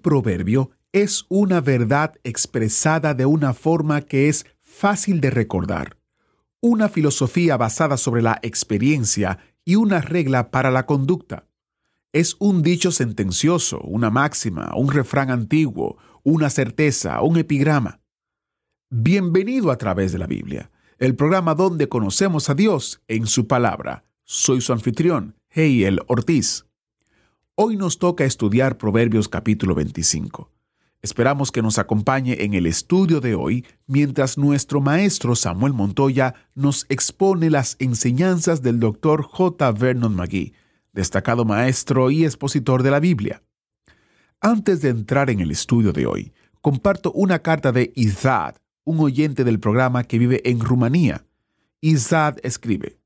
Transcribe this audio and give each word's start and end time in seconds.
Proverbio 0.00 0.70
es 0.92 1.26
una 1.28 1.60
verdad 1.60 2.14
expresada 2.24 3.14
de 3.14 3.26
una 3.26 3.52
forma 3.52 4.00
que 4.02 4.28
es 4.28 4.46
fácil 4.60 5.20
de 5.20 5.30
recordar, 5.30 5.96
una 6.60 6.88
filosofía 6.88 7.56
basada 7.56 7.96
sobre 7.96 8.22
la 8.22 8.38
experiencia 8.42 9.38
y 9.64 9.76
una 9.76 10.00
regla 10.00 10.50
para 10.50 10.70
la 10.70 10.86
conducta. 10.86 11.46
Es 12.12 12.36
un 12.38 12.62
dicho 12.62 12.90
sentencioso, 12.90 13.80
una 13.80 14.10
máxima, 14.10 14.72
un 14.74 14.90
refrán 14.90 15.30
antiguo, 15.30 15.98
una 16.22 16.48
certeza, 16.48 17.20
un 17.22 17.36
epigrama. 17.36 18.00
Bienvenido 18.90 19.70
a 19.70 19.76
través 19.76 20.12
de 20.12 20.18
la 20.18 20.26
Biblia, 20.26 20.70
el 20.98 21.14
programa 21.14 21.54
donde 21.54 21.88
conocemos 21.88 22.48
a 22.48 22.54
Dios 22.54 23.02
en 23.08 23.26
su 23.26 23.46
palabra. 23.46 24.04
Soy 24.24 24.60
su 24.60 24.72
anfitrión, 24.72 25.36
Heiel 25.50 26.00
Ortiz. 26.06 26.67
Hoy 27.60 27.76
nos 27.76 27.98
toca 27.98 28.24
estudiar 28.24 28.78
Proverbios 28.78 29.28
capítulo 29.28 29.74
25. 29.74 30.48
Esperamos 31.02 31.50
que 31.50 31.60
nos 31.60 31.80
acompañe 31.80 32.44
en 32.44 32.54
el 32.54 32.66
estudio 32.66 33.20
de 33.20 33.34
hoy 33.34 33.66
mientras 33.88 34.38
nuestro 34.38 34.80
maestro 34.80 35.34
Samuel 35.34 35.72
Montoya 35.72 36.34
nos 36.54 36.86
expone 36.88 37.50
las 37.50 37.74
enseñanzas 37.80 38.62
del 38.62 38.78
doctor 38.78 39.24
J. 39.24 39.72
Vernon 39.72 40.14
McGee, 40.14 40.52
destacado 40.92 41.44
maestro 41.44 42.12
y 42.12 42.24
expositor 42.24 42.84
de 42.84 42.92
la 42.92 43.00
Biblia. 43.00 43.42
Antes 44.40 44.80
de 44.80 44.90
entrar 44.90 45.28
en 45.28 45.40
el 45.40 45.50
estudio 45.50 45.92
de 45.92 46.06
hoy, 46.06 46.32
comparto 46.60 47.10
una 47.10 47.40
carta 47.40 47.72
de 47.72 47.92
Izad, 47.96 48.54
un 48.84 49.00
oyente 49.00 49.42
del 49.42 49.58
programa 49.58 50.04
que 50.04 50.20
vive 50.20 50.48
en 50.48 50.60
Rumanía. 50.60 51.26
Izad 51.80 52.36
escribe, 52.44 53.00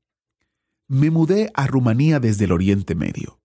Me 0.87 1.09
mudé 1.09 1.49
a 1.55 1.65
Rumanía 1.65 2.19
desde 2.19 2.45
el 2.45 2.51
Oriente 2.51 2.93
Medio. 2.93 3.39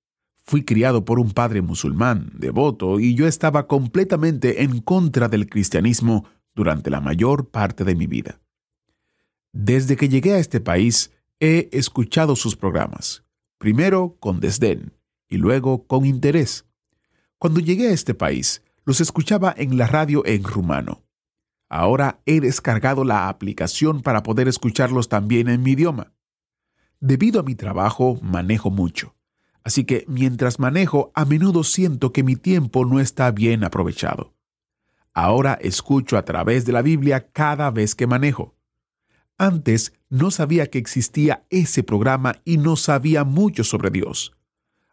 Fui 0.48 0.64
criado 0.64 1.04
por 1.04 1.20
un 1.20 1.32
padre 1.32 1.60
musulmán, 1.60 2.32
devoto, 2.32 3.00
y 3.00 3.14
yo 3.14 3.26
estaba 3.26 3.66
completamente 3.66 4.62
en 4.62 4.80
contra 4.80 5.28
del 5.28 5.46
cristianismo 5.46 6.24
durante 6.54 6.88
la 6.88 7.02
mayor 7.02 7.50
parte 7.50 7.84
de 7.84 7.94
mi 7.94 8.06
vida. 8.06 8.40
Desde 9.52 9.94
que 9.98 10.08
llegué 10.08 10.32
a 10.32 10.38
este 10.38 10.60
país, 10.60 11.12
he 11.38 11.68
escuchado 11.72 12.34
sus 12.34 12.56
programas, 12.56 13.24
primero 13.58 14.16
con 14.20 14.40
desdén 14.40 14.94
y 15.28 15.36
luego 15.36 15.86
con 15.86 16.06
interés. 16.06 16.64
Cuando 17.36 17.60
llegué 17.60 17.88
a 17.88 17.92
este 17.92 18.14
país, 18.14 18.62
los 18.86 19.02
escuchaba 19.02 19.54
en 19.54 19.76
la 19.76 19.86
radio 19.86 20.24
en 20.24 20.44
rumano. 20.44 21.04
Ahora 21.68 22.22
he 22.24 22.40
descargado 22.40 23.04
la 23.04 23.28
aplicación 23.28 24.00
para 24.00 24.22
poder 24.22 24.48
escucharlos 24.48 25.10
también 25.10 25.50
en 25.50 25.62
mi 25.62 25.72
idioma. 25.72 26.14
Debido 27.00 27.38
a 27.38 27.42
mi 27.42 27.54
trabajo, 27.54 28.18
manejo 28.22 28.70
mucho. 28.70 29.17
Así 29.68 29.84
que 29.84 30.06
mientras 30.08 30.58
manejo, 30.58 31.12
a 31.14 31.26
menudo 31.26 31.62
siento 31.62 32.10
que 32.10 32.22
mi 32.22 32.36
tiempo 32.36 32.86
no 32.86 33.00
está 33.00 33.30
bien 33.32 33.64
aprovechado. 33.64 34.32
Ahora 35.12 35.58
escucho 35.60 36.16
a 36.16 36.24
través 36.24 36.64
de 36.64 36.72
la 36.72 36.80
Biblia 36.80 37.28
cada 37.32 37.70
vez 37.70 37.94
que 37.94 38.06
manejo. 38.06 38.56
Antes 39.36 39.92
no 40.08 40.30
sabía 40.30 40.68
que 40.68 40.78
existía 40.78 41.44
ese 41.50 41.82
programa 41.82 42.36
y 42.46 42.56
no 42.56 42.76
sabía 42.76 43.24
mucho 43.24 43.62
sobre 43.62 43.90
Dios. 43.90 44.32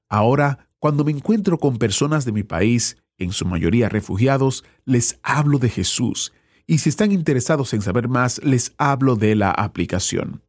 Ahora, 0.10 0.68
cuando 0.78 1.06
me 1.06 1.12
encuentro 1.12 1.58
con 1.58 1.78
personas 1.78 2.26
de 2.26 2.34
mi 2.34 2.44
país, 2.44 2.98
en 3.18 3.32
su 3.32 3.46
mayoría 3.46 3.88
refugiados, 3.88 4.66
les 4.84 5.22
hablo 5.24 5.58
de 5.58 5.70
Jesús 5.70 6.34
y 6.68 6.80
si 6.80 6.90
están 6.90 7.14
interesados 7.14 7.74
en 7.74 7.82
saber 7.82 8.10
más, 8.10 8.44
les 8.44 8.74
hablo 8.78 9.16
de 9.16 9.36
la 9.36 9.52
aplicación. 9.52 10.44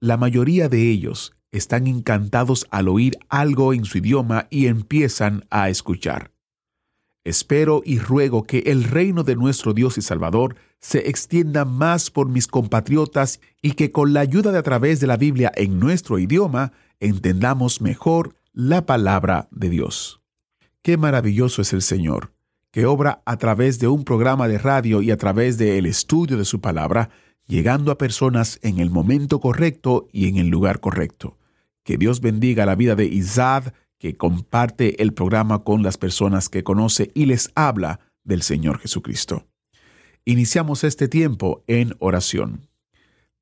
La 0.00 0.16
mayoría 0.16 0.70
de 0.70 0.88
ellos 0.90 1.34
están 1.54 1.86
encantados 1.86 2.66
al 2.70 2.88
oír 2.88 3.16
algo 3.28 3.72
en 3.72 3.84
su 3.84 3.98
idioma 3.98 4.48
y 4.50 4.66
empiezan 4.66 5.46
a 5.50 5.68
escuchar. 5.68 6.32
Espero 7.24 7.80
y 7.84 7.98
ruego 7.98 8.42
que 8.42 8.58
el 8.66 8.84
reino 8.84 9.22
de 9.22 9.36
nuestro 9.36 9.72
Dios 9.72 9.96
y 9.96 10.02
Salvador 10.02 10.56
se 10.80 11.08
extienda 11.08 11.64
más 11.64 12.10
por 12.10 12.28
mis 12.28 12.46
compatriotas 12.46 13.40
y 13.62 13.72
que 13.72 13.92
con 13.92 14.12
la 14.12 14.20
ayuda 14.20 14.52
de 14.52 14.58
a 14.58 14.62
través 14.62 15.00
de 15.00 15.06
la 15.06 15.16
Biblia 15.16 15.50
en 15.54 15.78
nuestro 15.78 16.18
idioma 16.18 16.72
entendamos 17.00 17.80
mejor 17.80 18.34
la 18.52 18.84
palabra 18.84 19.48
de 19.50 19.70
Dios. 19.70 20.20
Qué 20.82 20.96
maravilloso 20.96 21.62
es 21.62 21.72
el 21.72 21.82
Señor, 21.82 22.32
que 22.70 22.84
obra 22.84 23.22
a 23.24 23.38
través 23.38 23.78
de 23.78 23.88
un 23.88 24.04
programa 24.04 24.48
de 24.48 24.58
radio 24.58 25.00
y 25.00 25.12
a 25.12 25.16
través 25.16 25.56
del 25.56 25.86
estudio 25.86 26.36
de 26.36 26.44
su 26.44 26.60
palabra, 26.60 27.10
llegando 27.46 27.90
a 27.90 27.96
personas 27.96 28.58
en 28.62 28.80
el 28.80 28.90
momento 28.90 29.40
correcto 29.40 30.08
y 30.12 30.28
en 30.28 30.36
el 30.36 30.48
lugar 30.48 30.80
correcto. 30.80 31.38
Que 31.84 31.98
Dios 31.98 32.20
bendiga 32.20 32.66
la 32.66 32.74
vida 32.74 32.96
de 32.96 33.04
Izad, 33.04 33.72
que 33.98 34.16
comparte 34.16 35.02
el 35.02 35.12
programa 35.12 35.64
con 35.64 35.82
las 35.82 35.98
personas 35.98 36.48
que 36.48 36.64
conoce 36.64 37.10
y 37.14 37.26
les 37.26 37.50
habla 37.54 38.00
del 38.24 38.42
Señor 38.42 38.78
Jesucristo. 38.78 39.46
Iniciamos 40.24 40.84
este 40.84 41.08
tiempo 41.08 41.62
en 41.66 41.94
oración. 41.98 42.68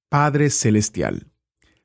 Padre 0.08 0.50
Celestial, 0.50 1.28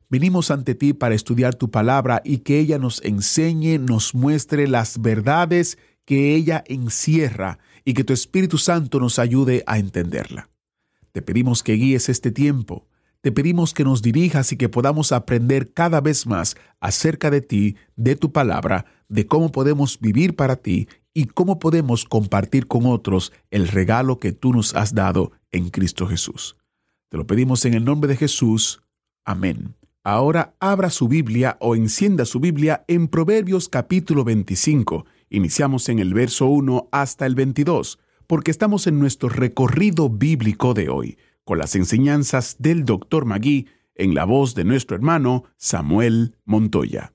venimos 0.09 0.50
ante 0.51 0.75
ti 0.75 0.94
para 0.94 1.16
estudiar 1.16 1.56
tu 1.56 1.69
palabra 1.69 2.22
y 2.25 2.40
que 2.40 2.59
ella 2.59 2.79
nos 2.79 3.03
enseñe, 3.03 3.78
nos 3.78 4.16
muestre 4.16 4.68
las 4.68 5.01
verdades 5.01 5.78
que 6.06 6.35
ella 6.35 6.63
encierra 6.68 7.59
y 7.85 7.94
que 7.94 8.03
tu 8.03 8.13
Espíritu 8.13 8.57
Santo 8.57 9.00
nos 9.00 9.19
ayude 9.19 9.63
a 9.68 9.78
entenderla. 9.78 10.50
Te 11.12 11.22
pedimos 11.22 11.63
que 11.63 11.74
guíes 11.74 12.09
este 12.09 12.31
tiempo, 12.31 12.88
te 13.27 13.33
pedimos 13.33 13.73
que 13.73 13.83
nos 13.83 14.01
dirijas 14.01 14.53
y 14.53 14.55
que 14.55 14.69
podamos 14.69 15.11
aprender 15.11 15.73
cada 15.73 15.99
vez 15.99 16.25
más 16.27 16.55
acerca 16.79 17.29
de 17.29 17.41
ti, 17.41 17.75
de 17.97 18.15
tu 18.15 18.31
palabra, 18.31 18.85
de 19.09 19.27
cómo 19.27 19.51
podemos 19.51 19.99
vivir 19.99 20.38
para 20.38 20.55
ti 20.55 20.88
y 21.13 21.25
cómo 21.25 21.59
podemos 21.59 22.05
compartir 22.05 22.67
con 22.67 22.85
otros 22.85 23.33
el 23.51 23.67
regalo 23.67 24.17
que 24.17 24.31
tú 24.31 24.53
nos 24.53 24.75
has 24.75 24.95
dado 24.95 25.33
en 25.51 25.71
Cristo 25.71 26.07
Jesús. 26.07 26.55
Te 27.09 27.17
lo 27.17 27.27
pedimos 27.27 27.65
en 27.65 27.73
el 27.73 27.83
nombre 27.83 28.07
de 28.07 28.15
Jesús. 28.15 28.81
Amén. 29.25 29.75
Ahora 30.05 30.55
abra 30.61 30.89
su 30.89 31.09
Biblia 31.09 31.57
o 31.59 31.75
encienda 31.75 32.23
su 32.23 32.39
Biblia 32.39 32.85
en 32.88 33.09
Proverbios 33.09 33.67
capítulo 33.67 34.23
25. 34.23 35.05
Iniciamos 35.29 35.89
en 35.89 35.99
el 35.99 36.13
verso 36.13 36.45
1 36.45 36.88
hasta 36.94 37.25
el 37.25 37.35
22, 37.35 37.99
porque 38.25 38.51
estamos 38.51 38.88
en 38.88 38.99
nuestro 38.99 39.27
recorrido 39.27 40.09
bíblico 40.09 40.73
de 40.73 40.88
hoy 40.88 41.17
con 41.47 41.59
las 41.59 41.75
enseñanzas 41.75 42.57
del 42.59 42.83
Dr. 42.83 43.23
Magui 43.23 43.69
en 43.95 44.13
la 44.13 44.25
voz 44.25 44.53
de 44.53 44.65
nuestro 44.65 44.97
hermano 44.97 45.45
Samuel 45.55 46.35
Montoya. 46.43 47.13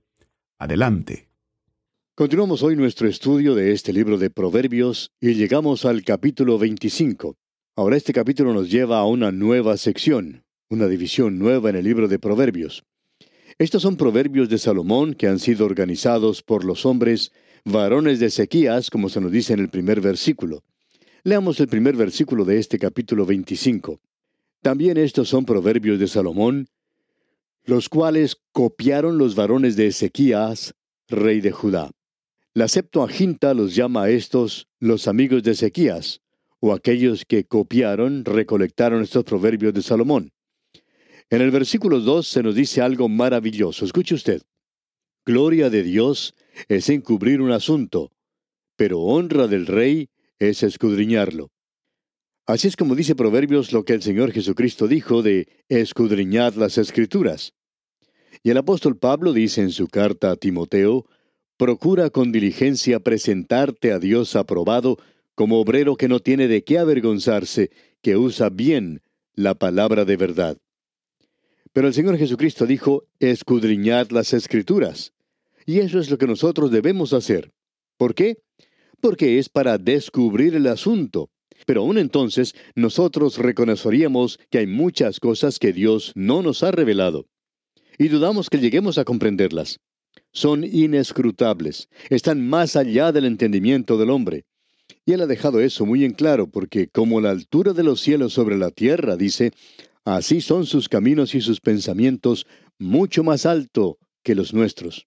Adelante. 0.59 1.29
Continuamos 2.15 2.63
hoy 2.63 2.75
nuestro 2.75 3.07
estudio 3.09 3.55
de 3.55 3.73
este 3.73 3.93
libro 3.93 4.17
de 4.17 4.31
Proverbios 4.31 5.13
y 5.21 5.35
llegamos 5.35 5.85
al 5.85 6.03
capítulo 6.03 6.59
25. 6.59 7.37
Ahora 7.77 7.99
este 7.99 8.15
capítulo 8.15 8.55
nos 8.55 8.71
lleva 8.71 9.01
a 9.01 9.07
una 9.07 9.33
nueva 9.33 9.77
sección, 9.77 10.47
una 10.71 10.87
división 10.87 11.39
nueva 11.39 11.69
en 11.69 11.77
el 11.77 11.85
libro 11.85 12.09
de 12.09 12.19
Proverbios. 12.19 12.85
Estos 13.59 13.83
son 13.83 13.99
proverbios 13.99 14.49
de 14.49 14.57
Salomón 14.57 15.13
que 15.13 15.29
han 15.29 15.41
sido 15.41 15.67
organizados 15.67 16.43
por 16.43 16.65
los 16.65 16.87
hombres 16.87 17.33
varones 17.67 18.19
de 18.19 18.27
Ezequías, 18.27 18.89
como 18.89 19.11
se 19.11 19.21
nos 19.21 19.31
dice 19.31 19.53
en 19.53 19.61
el 19.61 19.69
primer 19.69 20.01
versículo. 20.01 20.65
Leamos 21.23 21.61
el 21.61 21.69
primer 21.69 21.97
versículo 21.97 22.47
de 22.47 22.59
este 22.59 22.79
capítulo 22.79 23.27
25. 23.27 24.01
También 24.63 24.97
estos 24.97 25.29
son 25.29 25.45
proverbios 25.45 25.99
de 25.99 26.07
Salomón, 26.07 26.69
los 27.65 27.89
cuales 27.89 28.37
copiaron 28.53 29.19
los 29.19 29.35
varones 29.35 29.75
de 29.75 29.89
Ezequías, 29.89 30.75
rey 31.09 31.41
de 31.41 31.51
Judá. 31.51 31.91
La 32.55 32.69
Septuaginta 32.69 33.55
los 33.55 33.75
llama 33.75 34.05
a 34.05 34.11
estos 34.11 34.69
los 34.79 35.09
amigos 35.09 35.43
de 35.43 35.51
Ezequías, 35.51 36.21
o 36.61 36.73
aquellos 36.73 37.25
que 37.25 37.45
copiaron, 37.45 38.25
recolectaron 38.25 39.03
estos 39.03 39.25
proverbios 39.25 39.75
de 39.75 39.83
Salomón. 39.83 40.31
En 41.29 41.41
el 41.41 41.51
versículo 41.51 41.99
2 41.99 42.25
se 42.25 42.43
nos 42.45 42.55
dice 42.55 42.83
algo 42.83 43.09
maravilloso. 43.09 43.85
Escuche 43.85 44.15
usted. 44.15 44.43
Gloria 45.27 45.71
de 45.71 45.83
Dios 45.83 46.37
es 46.69 46.89
encubrir 46.89 47.41
un 47.41 47.51
asunto, 47.51 48.13
pero 48.77 49.01
honra 49.01 49.49
del 49.49 49.67
rey 49.67 50.09
es 50.39 50.63
escudriñarlo. 50.63 51.51
Así 52.47 52.69
es 52.69 52.77
como 52.77 52.97
dice 52.97 53.15
Proverbios 53.15 53.73
lo 53.73 53.85
que 53.85 53.93
el 53.95 54.03
Señor 54.03 54.33
Jesucristo 54.33 54.89
dijo 54.89 55.23
de 55.23 55.47
escudriñad 55.69 56.55
las 56.55 56.77
escrituras. 56.77 57.55
Y 58.43 58.51
el 58.51 58.59
apóstol 58.59 58.99
Pablo 58.99 59.33
dice 59.33 59.61
en 59.61 59.71
su 59.71 59.87
carta 59.87 60.33
a 60.33 60.37
Timoteo, 60.37 61.07
Procura 61.57 62.11
con 62.11 62.33
diligencia 62.33 62.99
presentarte 62.99 63.93
a 63.93 64.01
Dios 64.01 64.35
aprobado 64.35 64.99
como 65.37 65.61
obrero 65.61 65.97
que 65.97 66.09
no 66.09 66.19
tiene 66.19 66.49
de 66.49 66.65
qué 66.65 66.79
avergonzarse, 66.79 67.71
que 68.03 68.17
usa 68.17 68.51
bien 68.51 69.03
la 69.35 69.55
palabra 69.55 70.05
de 70.05 70.17
verdad. 70.17 70.59
Pero 71.73 71.87
el 71.87 71.95
Señor 71.95 72.19
Jesucristo 72.19 72.67
dijo, 72.67 73.05
escudriñad 73.21 74.11
las 74.11 74.33
escrituras. 74.33 75.13
Y 75.65 75.79
eso 75.79 76.01
es 76.01 76.11
lo 76.11 76.19
que 76.19 76.27
nosotros 76.27 76.73
debemos 76.73 77.13
hacer. 77.13 77.53
¿Por 77.97 78.15
qué? 78.15 78.39
Porque 79.01 79.39
es 79.39 79.49
para 79.49 79.79
descubrir 79.79 80.57
el 80.57 80.67
asunto. 80.67 81.31
Pero 81.67 81.83
aún 81.83 81.99
entonces 81.99 82.55
nosotros 82.75 83.39
reconoceríamos 83.39 84.39
que 84.51 84.59
hay 84.59 84.67
muchas 84.67 85.21
cosas 85.21 85.59
que 85.59 85.73
Dios 85.73 86.13
no 86.15 86.43
nos 86.43 86.63
ha 86.63 86.71
revelado. 86.71 87.27
Y 87.99 88.09
dudamos 88.09 88.49
que 88.49 88.59
lleguemos 88.59 88.99
a 88.99 89.05
comprenderlas. 89.05 89.79
Son 90.33 90.65
inescrutables, 90.65 91.89
están 92.09 92.47
más 92.47 92.77
allá 92.77 93.13
del 93.13 93.27
entendimiento 93.27 93.99
del 93.99 94.11
hombre. 94.11 94.45
Y 95.05 95.13
él 95.13 95.21
ha 95.21 95.27
dejado 95.27 95.61
eso 95.61 95.85
muy 95.85 96.05
en 96.05 96.13
claro, 96.13 96.49
porque 96.49 96.89
como 96.89 97.21
la 97.21 97.31
altura 97.31 97.73
de 97.73 97.83
los 97.83 98.01
cielos 98.01 98.33
sobre 98.33 98.57
la 98.57 98.71
tierra, 98.71 99.17
dice, 99.17 99.53
así 100.05 100.41
son 100.41 100.67
sus 100.67 100.89
caminos 100.89 101.35
y 101.35 101.41
sus 101.41 101.61
pensamientos 101.61 102.47
mucho 102.79 103.25
más 103.25 103.47
alto 103.47 103.99
que 104.23 104.35
los 104.35 104.55
nuestros. 104.55 105.07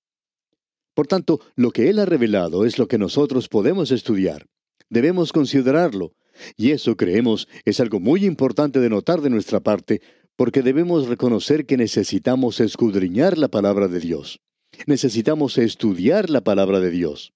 Por 0.94 1.07
tanto, 1.07 1.42
lo 1.56 1.72
que 1.72 1.90
Él 1.90 2.00
ha 2.00 2.06
revelado 2.06 2.66
es 2.66 2.80
lo 2.80 2.88
que 2.88 2.98
nosotros 2.98 3.50
podemos 3.50 3.92
estudiar. 3.92 4.46
Debemos 4.90 5.34
considerarlo. 5.34 6.13
Y 6.58 6.72
eso, 6.72 6.96
creemos, 6.96 7.48
es 7.66 7.80
algo 7.80 8.00
muy 8.00 8.26
importante 8.26 8.80
de 8.80 8.90
notar 8.90 9.22
de 9.22 9.30
nuestra 9.30 9.60
parte, 9.60 10.02
porque 10.36 10.62
debemos 10.62 11.08
reconocer 11.08 11.66
que 11.66 11.78
necesitamos 11.78 12.60
escudriñar 12.60 13.38
la 13.38 13.48
palabra 13.48 13.88
de 13.88 14.00
Dios. 14.00 14.42
Necesitamos 14.86 15.58
estudiar 15.58 16.30
la 16.30 16.42
palabra 16.42 16.80
de 16.80 16.92
Dios. 16.92 17.34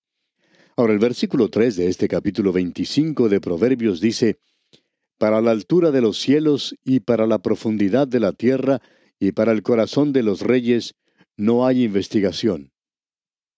Ahora 0.75 0.93
el 0.93 0.99
versículo 0.99 1.49
3 1.49 1.75
de 1.75 1.87
este 1.87 2.07
capítulo 2.07 2.51
25 2.51 3.29
de 3.29 3.41
Proverbios 3.41 4.01
dice, 4.01 4.39
Para 5.17 5.41
la 5.41 5.51
altura 5.51 5.91
de 5.91 6.01
los 6.01 6.19
cielos 6.19 6.75
y 6.83 7.01
para 7.01 7.27
la 7.27 7.39
profundidad 7.39 8.07
de 8.07 8.19
la 8.19 8.33
tierra 8.33 8.81
y 9.19 9.31
para 9.31 9.51
el 9.51 9.61
corazón 9.61 10.13
de 10.13 10.23
los 10.23 10.41
reyes 10.41 10.95
no 11.35 11.65
hay 11.65 11.83
investigación. 11.83 12.71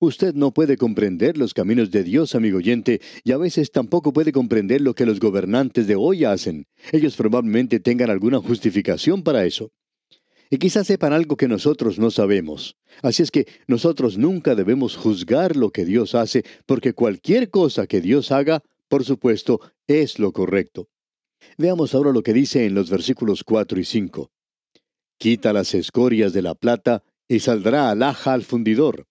Usted 0.03 0.33
no 0.33 0.51
puede 0.51 0.77
comprender 0.77 1.38
los 1.38 1.53
caminos 1.53 1.92
de 1.92 2.03
Dios, 2.03 2.33
amigo 2.33 2.57
oyente, 2.57 3.01
y 3.24 3.33
a 3.33 3.38
veces 3.38 3.71
tampoco 3.71 4.12
puede 4.12 4.31
comprender 4.31 4.81
lo 4.81 4.95
que 4.95 5.06
los 5.06 5.19
gobernantes 5.19 5.86
de 5.86 5.95
hoy 5.95 6.25
hacen. 6.25 6.65
Ellos 6.92 7.15
probablemente 7.15 7.80
tengan 7.80 8.09
alguna 8.09 8.39
justificación 8.39 9.21
para 9.21 9.45
eso 9.45 9.71
y 10.50 10.57
quizás 10.57 10.88
sepan 10.88 11.13
algo 11.13 11.38
que 11.38 11.48
nosotros 11.48 12.00
no 12.00 12.09
sabemos. 12.09 12.75
Así 13.03 13.21
es 13.21 13.30
que 13.30 13.45
nosotros 13.68 14.18
nunca 14.18 14.56
debemos 14.56 14.98
juzgar 14.98 15.56
lo 15.56 15.69
que 15.69 15.86
Dios 15.86 16.15
hace, 16.15 16.44
porque 16.65 16.94
cualquier 16.94 17.51
cosa 17.51 17.86
que 17.86 18.01
Dios 18.01 18.31
haga, 18.31 18.63
por 18.89 19.06
supuesto, 19.06 19.62
es 19.86 20.18
lo 20.18 20.33
correcto. 20.33 20.89
Veamos 21.59 21.94
ahora 21.94 22.12
lo 22.12 22.24
que 22.24 22.33
dice 22.33 22.65
en 22.65 22.74
los 22.74 22.89
versículos 22.89 23.44
4 23.44 23.80
y 23.80 23.86
5. 23.86 24.31
Quita 25.19 25.53
las 25.53 25.75
escorias 25.75 26.33
de 26.33 26.42
la 26.42 26.56
plata 26.56 27.03
y 27.27 27.39
saldrá 27.39 27.92
alhaja 27.92 28.33
al 28.33 28.42
fundidor. 28.42 29.07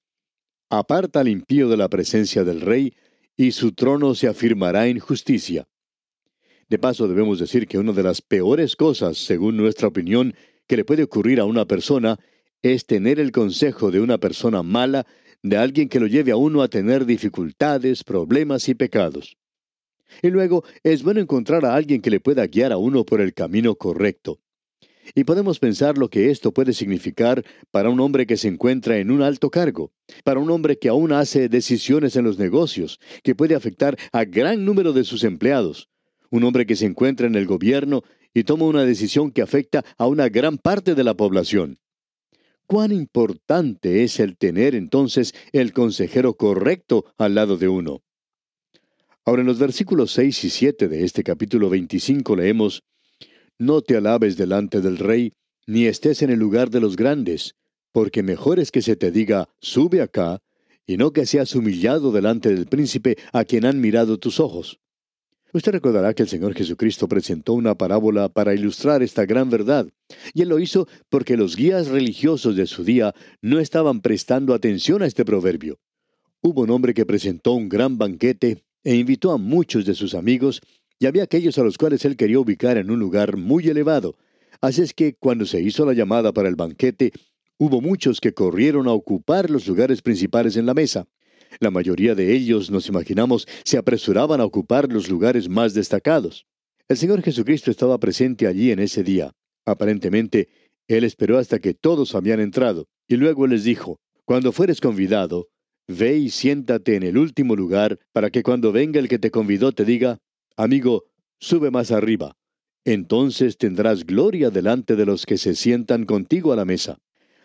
Aparta 0.70 1.19
al 1.20 1.28
impío 1.28 1.69
de 1.69 1.76
la 1.76 1.88
presencia 1.88 2.44
del 2.44 2.61
rey, 2.61 2.94
y 3.37 3.50
su 3.50 3.72
trono 3.72 4.14
se 4.14 4.28
afirmará 4.28 4.87
en 4.87 5.00
justicia. 5.00 5.67
De 6.69 6.78
paso 6.78 7.08
debemos 7.08 7.40
decir 7.40 7.67
que 7.67 7.78
una 7.78 7.93
de 7.93 8.05
las 8.05 8.22
peores 8.22 8.76
cosas, 8.76 9.19
según 9.19 9.56
nuestra 9.56 9.88
opinión, 9.88 10.34
que 10.69 10.76
le 10.76 10.84
puede 10.84 11.02
ocurrir 11.02 11.40
a 11.40 11.44
una 11.44 11.64
persona 11.64 12.20
es 12.62 12.87
tener 12.87 13.19
el 13.19 13.32
consejo 13.32 13.90
de 13.90 14.00
una 14.00 14.19
persona 14.19 14.62
mala, 14.62 15.06
de 15.43 15.56
alguien 15.56 15.88
que 15.88 15.99
lo 15.99 16.06
lleve 16.06 16.31
a 16.31 16.37
uno 16.37 16.62
a 16.62 16.69
tener 16.69 17.05
dificultades, 17.05 18.05
problemas 18.05 18.69
y 18.69 18.75
pecados. 18.75 19.38
Y 20.23 20.28
luego 20.28 20.62
es 20.84 21.02
bueno 21.02 21.20
encontrar 21.20 21.64
a 21.64 21.75
alguien 21.75 22.00
que 22.00 22.11
le 22.11 22.20
pueda 22.20 22.46
guiar 22.46 22.70
a 22.70 22.76
uno 22.76 23.05
por 23.05 23.20
el 23.20 23.34
camino 23.34 23.75
correcto. 23.75 24.38
Y 25.15 25.25
podemos 25.25 25.59
pensar 25.59 25.99
lo 25.99 26.09
que 26.09 26.31
esto 26.31 26.53
puede 26.53 26.73
significar 26.73 27.45
para 27.71 27.91
un 27.91 28.01
hombre 28.01 28.27
que 28.27 28.37
se 28.37 28.49
encuentra 28.49 28.99
en 28.99 29.11
un 29.11 29.23
alto 29.23 29.51
cargo, 29.51 29.93
para 30.25 30.41
un 30.41 30.51
hombre 30.51 30.79
que 30.79 30.89
aún 30.89 31.12
hace 31.12 31.49
decisiones 31.49 32.17
en 32.17 32.25
los 32.25 32.39
negocios, 32.39 33.01
que 33.23 33.35
puede 33.35 33.55
afectar 33.55 33.97
a 34.12 34.25
gran 34.25 34.65
número 34.65 34.93
de 34.93 35.05
sus 35.05 35.25
empleados, 35.25 35.89
un 36.31 36.45
hombre 36.45 36.67
que 36.67 36.77
se 36.77 36.87
encuentra 36.87 37.27
en 37.27 37.35
el 37.35 37.47
gobierno 37.47 38.03
y 38.33 38.45
toma 38.45 38.67
una 38.67 38.85
decisión 38.85 39.33
que 39.33 39.43
afecta 39.43 39.85
a 39.99 40.07
una 40.07 40.29
gran 40.29 40.59
parte 40.59 40.95
de 40.95 41.05
la 41.05 41.15
población. 41.15 41.79
¿Cuán 42.67 42.93
importante 42.93 44.05
es 44.05 44.21
el 44.21 44.37
tener 44.37 44.77
entonces 44.77 45.35
el 45.53 45.73
consejero 45.73 46.35
correcto 46.35 47.05
al 47.19 47.35
lado 47.35 47.57
de 47.57 47.67
uno? 47.67 48.03
Ahora 49.25 49.43
en 49.43 49.49
los 49.49 49.59
versículos 49.59 50.12
6 50.12 50.45
y 50.45 50.51
7 50.51 50.89
de 50.89 51.05
este 51.05 51.25
capítulo 51.25 51.69
25 51.69 52.37
leemos, 52.37 52.85
No 53.61 53.83
te 53.83 53.95
alabes 53.95 54.39
delante 54.39 54.81
del 54.81 54.97
rey, 54.97 55.35
ni 55.67 55.85
estés 55.85 56.23
en 56.23 56.31
el 56.31 56.39
lugar 56.39 56.71
de 56.71 56.81
los 56.81 56.97
grandes, 56.97 57.57
porque 57.93 58.23
mejor 58.23 58.59
es 58.59 58.71
que 58.71 58.81
se 58.81 58.97
te 58.97 59.11
diga, 59.11 59.51
sube 59.61 60.01
acá, 60.01 60.39
y 60.87 60.97
no 60.97 61.12
que 61.12 61.27
seas 61.27 61.55
humillado 61.55 62.11
delante 62.11 62.49
del 62.49 62.65
príncipe 62.65 63.19
a 63.35 63.45
quien 63.45 63.67
han 63.67 63.79
mirado 63.79 64.17
tus 64.17 64.41
ojos. 64.41 64.81
Usted 65.53 65.73
recordará 65.73 66.15
que 66.15 66.23
el 66.23 66.31
Señor 66.31 66.55
Jesucristo 66.55 67.07
presentó 67.07 67.53
una 67.53 67.75
parábola 67.75 68.31
para 68.31 68.55
ilustrar 68.55 69.03
esta 69.03 69.27
gran 69.27 69.51
verdad, 69.51 69.87
y 70.33 70.41
él 70.41 70.49
lo 70.49 70.59
hizo 70.59 70.89
porque 71.11 71.37
los 71.37 71.55
guías 71.55 71.89
religiosos 71.89 72.57
de 72.57 72.65
su 72.65 72.83
día 72.83 73.15
no 73.43 73.61
estaban 73.61 74.01
prestando 74.01 74.55
atención 74.55 75.03
a 75.03 75.07
este 75.07 75.27
proverbio. 75.27 75.79
Hubo 76.41 76.62
un 76.62 76.71
hombre 76.71 76.95
que 76.95 77.05
presentó 77.05 77.53
un 77.53 77.69
gran 77.69 77.99
banquete 77.99 78.65
e 78.85 78.95
invitó 78.95 79.33
a 79.33 79.37
muchos 79.37 79.85
de 79.85 79.95
sus 79.95 80.15
amigos, 80.15 80.62
y 81.00 81.06
había 81.06 81.25
aquellos 81.25 81.58
a 81.58 81.64
los 81.64 81.79
cuales 81.79 82.05
él 82.05 82.17
quería 82.17 82.38
ubicar 82.38 82.76
en 82.76 82.91
un 82.91 83.00
lugar 83.00 83.38
muy 83.38 83.67
elevado. 83.67 84.17
Así 84.61 84.82
es 84.82 84.93
que 84.93 85.14
cuando 85.14 85.47
se 85.47 85.61
hizo 85.62 85.87
la 85.87 85.94
llamada 85.94 86.32
para 86.32 86.50
el 86.50 86.56
banquete, 86.56 87.11
hubo 87.58 87.81
muchos 87.81 88.20
que 88.20 88.35
corrieron 88.35 88.87
a 88.87 88.93
ocupar 88.93 89.49
los 89.49 89.67
lugares 89.67 90.02
principales 90.02 90.58
en 90.58 90.67
la 90.67 90.75
mesa. 90.75 91.08
La 91.58 91.70
mayoría 91.70 92.14
de 92.14 92.35
ellos, 92.35 92.70
nos 92.70 92.87
imaginamos, 92.87 93.49
se 93.64 93.79
apresuraban 93.79 94.43
a 94.43 94.44
ocupar 94.44 94.93
los 94.93 95.08
lugares 95.08 95.49
más 95.49 95.73
destacados. 95.73 96.47
El 96.87 96.99
Señor 96.99 97.23
Jesucristo 97.23 97.70
estaba 97.70 97.99
presente 97.99 98.47
allí 98.47 98.70
en 98.70 98.79
ese 98.79 99.02
día. 99.02 99.32
Aparentemente, 99.64 100.49
Él 100.87 101.05
esperó 101.05 101.38
hasta 101.38 101.61
que 101.61 101.73
todos 101.73 102.14
habían 102.14 102.41
entrado, 102.41 102.88
y 103.08 103.17
luego 103.17 103.47
les 103.47 103.64
dijo, 103.64 103.99
Cuando 104.26 104.52
fueres 104.52 104.82
convidado, 104.82 105.49
ve 105.88 106.19
y 106.19 106.29
siéntate 106.29 106.97
en 106.97 107.05
el 107.05 107.17
último 107.17 107.56
lugar, 107.56 107.99
para 108.12 108.29
que 108.29 108.43
cuando 108.43 108.70
venga 108.70 109.00
el 109.00 109.08
que 109.08 109.19
te 109.19 109.31
convidó 109.31 109.73
te 109.73 109.85
diga, 109.85 110.19
Amigo, 110.62 111.07
sube 111.38 111.71
más 111.71 111.90
arriba. 111.90 112.37
Entonces 112.85 113.57
tendrás 113.57 114.05
gloria 114.05 114.50
delante 114.50 114.95
de 114.95 115.07
los 115.07 115.25
que 115.25 115.38
se 115.38 115.55
sientan 115.55 116.05
contigo 116.05 116.52
a 116.52 116.57
la 116.57 116.67
mesa. 116.67 116.99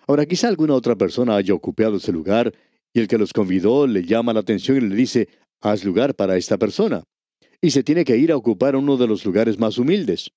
Ahora 0.05 0.25
quizá 0.25 0.50
alguna 0.50 0.74
otra 0.74 0.98
persona 0.98 1.38
haya 1.38 1.53
ocupado 1.53 1.95
ese 1.95 2.12
lugar 2.12 2.51
y 2.91 3.00
el 3.00 3.07
que 3.07 3.17
los 3.17 3.31
convidó 3.31 3.88
le 3.88 4.03
llama 4.03 4.34
la 4.34 4.41
atención 4.41 4.75
y 4.75 4.81
le 4.81 4.95
dice, 4.98 5.29
haz 5.62 5.86
lugar 5.86 6.15
para 6.15 6.36
esta 6.36 6.57
persona. 6.57 7.05
Y 7.62 7.72
se 7.72 7.84
tiene 7.84 8.03
que 8.03 8.17
ir 8.17 8.34
a 8.34 8.36
ocupar 8.36 8.75
uno 8.75 8.98
de 8.98 9.07
los 9.07 9.24
lugares 9.24 9.57
más 9.57 9.77
humildes. 9.77 10.31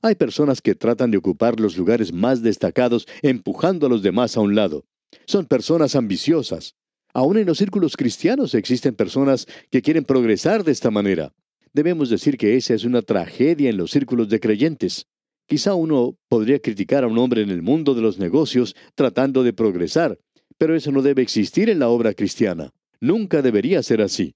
Hay 0.00 0.14
personas 0.14 0.62
que 0.62 0.76
tratan 0.76 1.10
de 1.10 1.18
ocupar 1.18 1.58
los 1.58 1.76
lugares 1.76 2.12
más 2.12 2.40
destacados 2.40 3.08
empujando 3.22 3.88
a 3.88 3.90
los 3.90 4.02
demás 4.02 4.36
a 4.36 4.42
un 4.42 4.54
lado. 4.54 4.84
Son 5.26 5.44
personas 5.44 5.96
ambiciosas. 5.96 6.76
Aún 7.12 7.36
en 7.36 7.46
los 7.46 7.58
círculos 7.58 7.96
cristianos 7.96 8.54
existen 8.54 8.94
personas 8.94 9.48
que 9.72 9.82
quieren 9.82 10.04
progresar 10.04 10.62
de 10.62 10.70
esta 10.70 10.92
manera. 10.92 11.32
Debemos 11.76 12.08
decir 12.08 12.38
que 12.38 12.56
esa 12.56 12.72
es 12.72 12.84
una 12.84 13.02
tragedia 13.02 13.68
en 13.68 13.76
los 13.76 13.90
círculos 13.90 14.30
de 14.30 14.40
creyentes. 14.40 15.08
Quizá 15.44 15.74
uno 15.74 16.16
podría 16.26 16.58
criticar 16.58 17.04
a 17.04 17.06
un 17.06 17.18
hombre 17.18 17.42
en 17.42 17.50
el 17.50 17.60
mundo 17.60 17.94
de 17.94 18.00
los 18.00 18.18
negocios 18.18 18.74
tratando 18.94 19.44
de 19.44 19.52
progresar, 19.52 20.18
pero 20.56 20.74
eso 20.74 20.90
no 20.90 21.02
debe 21.02 21.20
existir 21.20 21.68
en 21.68 21.78
la 21.78 21.90
obra 21.90 22.14
cristiana. 22.14 22.72
Nunca 22.98 23.42
debería 23.42 23.82
ser 23.82 24.00
así. 24.00 24.34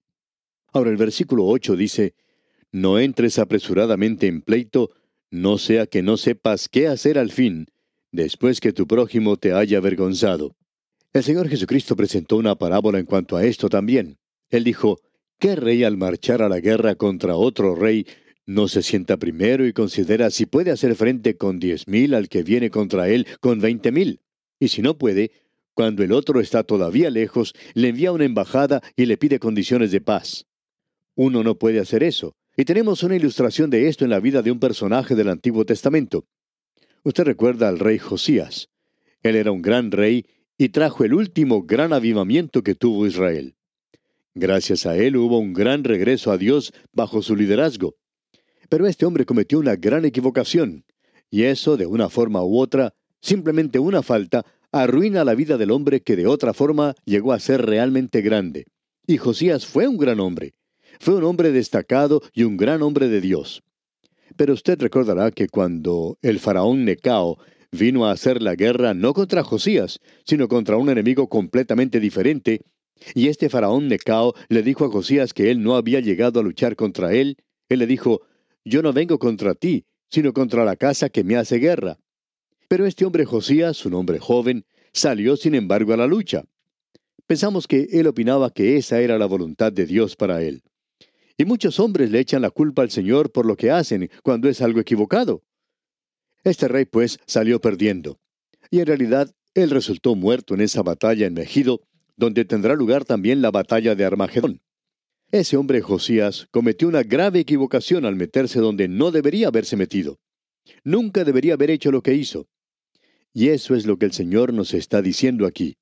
Ahora 0.70 0.90
el 0.90 0.99
versículo 0.99 1.47
8 1.47 1.76
dice, 1.76 2.12
No 2.73 2.99
entres 2.99 3.38
apresuradamente 3.38 4.26
en 4.26 4.42
pleito, 4.42 4.90
no 5.30 5.56
sea 5.56 5.87
que 5.87 6.02
no 6.02 6.18
sepas 6.18 6.68
qué 6.68 6.88
hacer 6.88 7.16
al 7.16 7.30
fin, 7.30 7.68
después 8.12 8.61
que 8.61 8.75
tu 8.75 8.87
prójimo 8.87 9.38
te 9.38 9.54
haya 9.54 9.78
avergonzado. 9.78 10.56
El 11.14 11.23
Señor 11.23 11.49
Jesucristo 11.49 11.97
presentó 11.97 12.37
una 12.37 12.56
parábola 12.56 12.99
en 12.99 13.06
cuanto 13.06 13.38
a 13.38 13.47
esto 13.47 13.70
también. 13.70 14.18
Él 14.50 14.62
dijo, 14.62 14.99
¿qué 15.40 15.56
rey 15.56 15.82
al 15.82 15.97
marchar 15.97 16.42
a 16.42 16.49
la 16.49 16.61
guerra 16.61 16.94
contra 16.94 17.35
otro 17.35 17.75
rey 17.75 18.06
no 18.47 18.68
se 18.68 18.82
sienta 18.82 19.16
primero 19.16 19.66
y 19.66 19.73
considera 19.73 20.30
si 20.30 20.47
puede 20.47 20.70
hacer 20.70 20.94
frente 20.94 21.37
con 21.37 21.59
diez 21.59 21.88
mil 21.88 22.14
al 22.14 22.28
que 22.28 22.42
viene 22.42 22.70
contra 22.70 23.09
él 23.09 23.26
con 23.40 23.59
veinte 23.59 23.90
mil? 23.90 24.20
Y 24.61 24.68
si 24.68 24.82
no 24.82 24.99
puede, 24.99 25.32
cuando 25.73 26.04
el 26.04 26.12
otro 26.12 26.40
está 26.40 26.62
todavía 26.62 27.11
lejos, 27.11 27.54
le 27.75 27.88
envía 27.88 28.12
una 28.12 28.26
embajada 28.26 28.82
y 28.97 29.06
le 29.06 29.16
pide 29.16 29.38
condiciones 29.38 29.90
de 29.90 30.02
paz. 30.02 30.47
Uno 31.14 31.42
no 31.42 31.59
puede 31.59 31.80
hacer 31.80 32.02
eso. 32.02 32.37
Y 32.56 32.66
tenemos 32.66 33.02
una 33.02 33.16
ilustración 33.16 33.70
de 33.70 33.88
esto 33.88 34.04
en 34.04 34.11
la 34.11 34.20
vida 34.20 34.42
de 34.42 34.50
un 34.50 34.61
personaje 34.61 35.14
del 35.14 35.30
Antiguo 35.30 35.64
Testamento. 35.64 36.26
Usted 37.02 37.25
recuerda 37.25 37.68
al 37.68 37.78
rey 37.78 37.99
Josías. 37.99 38.68
Él 39.23 39.37
era 39.37 39.52
un 39.52 39.62
gran 39.62 39.90
rey 39.90 40.26
y 40.59 40.68
trajo 40.68 41.04
el 41.04 41.14
último 41.14 41.62
gran 41.62 41.94
avivamiento 41.94 42.62
que 42.62 42.75
tuvo 42.75 43.06
Israel. 43.06 43.54
Gracias 44.35 44.87
a 44.87 44.97
él 44.97 45.17
hubo 45.17 45.39
un 45.39 45.53
gran 45.53 45.83
regreso 45.85 46.31
a 46.31 46.39
Dios 46.39 46.73
bajo 46.93 47.23
su 47.23 47.35
liderazgo. 47.35 47.97
Pero 48.69 48.87
este 48.87 49.05
hombre 49.05 49.25
cometió 49.25 49.59
una 49.59 49.75
gran 49.77 50.05
equivocación, 50.05 50.85
y 51.31 51.45
eso, 51.45 51.77
de 51.77 51.87
una 51.87 52.09
forma 52.09 52.45
u 52.45 52.59
otra, 52.59 52.95
simplemente 53.21 53.79
una 53.79 54.03
falta, 54.03 54.45
arruina 54.73 55.25
la 55.25 55.35
vida 55.35 55.59
del 55.59 55.73
hombre 55.73 56.01
que 56.01 56.17
de 56.17 56.27
otra 56.27 56.55
forma 56.55 56.95
llegó 57.05 57.33
a 57.33 57.41
ser 57.41 57.67
realmente 57.67 58.21
grande. 58.21 58.67
Y 59.07 59.17
Josías 59.17 59.67
fue 59.67 59.89
un 59.89 59.97
gran 59.97 60.21
hombre. 60.21 60.55
Fue 61.01 61.15
un 61.17 61.25
hombre 61.25 61.51
destacado 61.51 62.23
y 62.33 62.45
un 62.45 62.57
gran 62.57 62.83
hombre 62.83 63.09
de 63.09 63.21
Dios. 63.21 63.63
Pero 64.37 64.55
usted 64.55 64.81
recordará 64.81 65.31
que 65.33 65.49
cuando 65.49 66.19
el 66.23 66.39
faraón 66.39 66.85
Necao 66.85 67.39
vino 67.73 68.07
a 68.07 68.13
hacer 68.13 68.43
la 68.43 68.55
guerra 68.55 68.95
no 68.95 69.13
contra 69.13 69.43
Josías, 69.43 69.99
sino 70.25 70.47
contra 70.49 70.77
un 70.77 70.91
enemigo 70.91 71.29
completamente 71.29 72.01
diferente, 72.01 72.61
y 73.14 73.28
este 73.28 73.49
faraón 73.49 73.88
Necao 73.88 74.35
le 74.49 74.62
dijo 74.62 74.85
a 74.85 74.90
Josías 74.90 75.33
que 75.33 75.50
él 75.50 75.62
no 75.62 75.76
había 75.76 76.00
llegado 76.00 76.40
a 76.40 76.42
luchar 76.42 76.76
contra 76.76 77.12
él, 77.12 77.37
él 77.69 77.78
le 77.78 77.87
dijo, 77.87 78.23
Yo 78.64 78.83
no 78.83 78.92
vengo 78.92 79.19
contra 79.19 79.54
ti, 79.54 79.85
sino 80.09 80.33
contra 80.33 80.64
la 80.64 80.76
casa 80.76 81.09
que 81.09 81.25
me 81.25 81.37
hace 81.37 81.57
guerra. 81.59 81.99
Pero 82.69 82.87
este 82.87 83.04
hombre 83.04 83.25
Josías, 83.25 83.85
un 83.87 83.95
hombre 83.95 84.19
joven, 84.19 84.64
salió 84.92 85.37
sin 85.37 85.54
embargo 85.54 85.92
a 85.92 85.97
la 85.97 86.07
lucha. 86.07 86.45
Pensamos 87.26 87.66
que 87.66 87.88
él 87.92 88.07
opinaba 88.07 88.50
que 88.50 88.76
esa 88.76 89.00
era 89.00 89.19
la 89.19 89.26
voluntad 89.26 89.73
de 89.73 89.87
Dios 89.87 90.16
para 90.16 90.42
él. 90.42 90.62
Y 91.37 91.45
muchos 91.45 91.80
hombres 91.80 92.11
le 92.11 92.21
echan 92.21 92.42
la 92.42 92.50
culpa 92.50 92.83
al 92.83 92.90
Señor 92.90 93.33
por 93.33 93.47
lo 93.47 93.57
que 93.57 93.71
hacen 93.71 94.11
cuando 94.23 94.49
es 94.49 94.61
algo 94.61 94.80
equivocado. 94.80 95.42
Este 96.42 96.69
rey, 96.69 96.85
pues, 96.85 97.19
salió 97.26 97.61
perdiendo. 97.61 98.19
Y 98.71 98.80
en 98.80 98.87
realidad, 98.87 99.33
él 99.54 99.71
resultó 99.71 100.14
muerto 100.14 100.54
en 100.54 100.61
esa 100.61 100.83
batalla 100.83 101.26
en 101.26 101.35
Megido, 101.35 101.83
donde 102.21 102.45
tendrá 102.45 102.75
lugar 102.75 103.07
también 103.07 103.41
la 103.41 103.50
batalla 103.50 103.95
de 103.95 104.05
Armagedón. 104.05 104.61
Ese 105.33 105.57
hombre 105.57 105.81
Josías 105.81 106.47
cometió 106.50 106.87
una 106.87 107.03
grave 107.03 107.41
equivocación 107.41 108.05
al 108.05 108.15
meterse 108.15 108.61
donde 108.61 108.89
no 108.89 109.11
debería 109.11 109.49
haberse 109.49 109.75
metido. 109.75 110.19
Nunca 110.85 111.25
debería 111.25 111.55
haber 111.55 111.71
hecho 111.71 111.91
lo 111.91 112.03
que 112.03 112.15
hizo. 112.15 112.47
Y 113.33 113.49
eso 113.49 113.75
es 113.75 113.87
lo 113.87 113.97
que 113.97 114.05
el 114.05 114.12
Señor 114.12 114.53
nos 114.53 114.75
está 114.75 115.00
diciendo 115.00 115.47
aquí. 115.47 115.79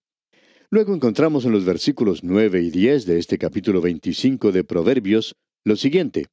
Luego 0.70 0.94
encontramos 0.94 1.44
en 1.44 1.50
los 1.50 1.64
versículos 1.64 2.22
9 2.22 2.62
y 2.62 2.70
10 2.70 3.06
de 3.06 3.18
este 3.18 3.36
capítulo 3.36 3.80
25 3.80 4.52
de 4.52 4.62
Proverbios 4.62 5.34
lo 5.64 5.74
siguiente. 5.74 6.26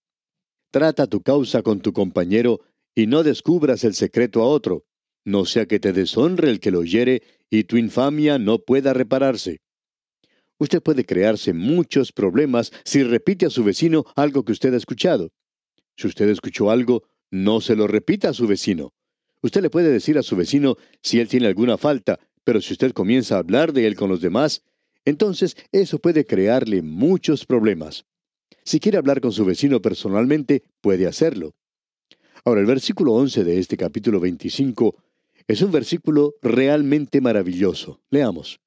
Trata 0.72 1.08
tu 1.08 1.22
causa 1.22 1.64
con 1.64 1.80
tu 1.80 1.94
compañero 1.94 2.60
y 2.94 3.08
no 3.08 3.24
descubras 3.24 3.84
el 3.84 3.96
secreto 3.96 4.44
a 4.44 4.46
otro, 4.46 4.84
no 5.26 5.46
sea 5.46 5.66
que 5.66 5.80
te 5.80 5.94
deshonre 5.94 6.52
el 6.52 6.60
que 6.60 6.70
lo 6.70 6.80
oyere 6.80 7.24
y 7.50 7.64
tu 7.64 7.78
infamia 7.78 8.38
no 8.38 8.60
pueda 8.60 8.94
repararse. 8.94 9.62
Usted 10.58 10.82
puede 10.82 11.06
crearse 11.06 11.54
muchos 11.54 12.12
problemas 12.12 12.72
si 12.84 13.04
repite 13.04 13.46
a 13.46 13.50
su 13.50 13.64
vecino 13.64 14.06
algo 14.16 14.44
que 14.44 14.54
usted 14.54 14.74
ha 14.74 14.78
escuchado. 14.78 15.32
Si 15.98 16.08
usted 16.08 16.30
escuchó 16.30 16.72
algo, 16.72 17.04
no 17.32 17.62
se 17.62 17.76
lo 17.76 17.88
repita 17.88 18.30
a 18.30 18.34
su 18.34 18.48
vecino. 18.48 18.94
Usted 19.42 19.62
le 19.62 19.70
puede 19.70 19.92
decir 19.92 20.18
a 20.18 20.24
su 20.24 20.36
vecino 20.36 20.78
si 21.02 21.20
él 21.20 21.28
tiene 21.28 21.48
alguna 21.48 21.78
falta, 21.78 22.20
pero 22.44 22.62
si 22.62 22.74
usted 22.74 22.94
comienza 22.94 23.36
a 23.36 23.40
hablar 23.40 23.74
de 23.74 23.86
él 23.86 23.96
con 23.96 24.10
los 24.10 24.22
demás, 24.22 24.64
entonces 25.04 25.56
eso 25.72 26.00
puede 26.00 26.26
crearle 26.26 26.82
muchos 26.82 27.46
problemas. 27.46 28.06
Si 28.64 28.80
quiere 28.80 28.98
hablar 28.98 29.22
con 29.22 29.32
su 29.32 29.46
vecino 29.46 29.82
personalmente, 29.82 30.64
puede 30.82 31.06
hacerlo. 31.06 31.54
Ahora, 32.44 32.62
el 32.62 32.68
versículo 32.68 33.14
11 33.14 33.44
de 33.44 33.60
este 33.60 33.78
capítulo 33.78 34.20
25 34.20 34.96
es 35.48 35.62
un 35.62 35.72
versículo 35.72 36.34
realmente 36.42 37.22
maravilloso. 37.22 38.02
Leamos. 38.10 38.60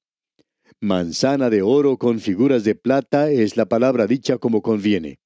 Manzana 0.81 1.51
de 1.51 1.61
oro 1.61 1.97
con 1.97 2.21
figuras 2.21 2.63
de 2.63 2.77
plata 2.77 3.33
es 3.33 3.57
la 3.57 3.67
palabra 3.67 4.07
dicha 4.07 4.39
como 4.39 4.63
conviene. 4.63 5.19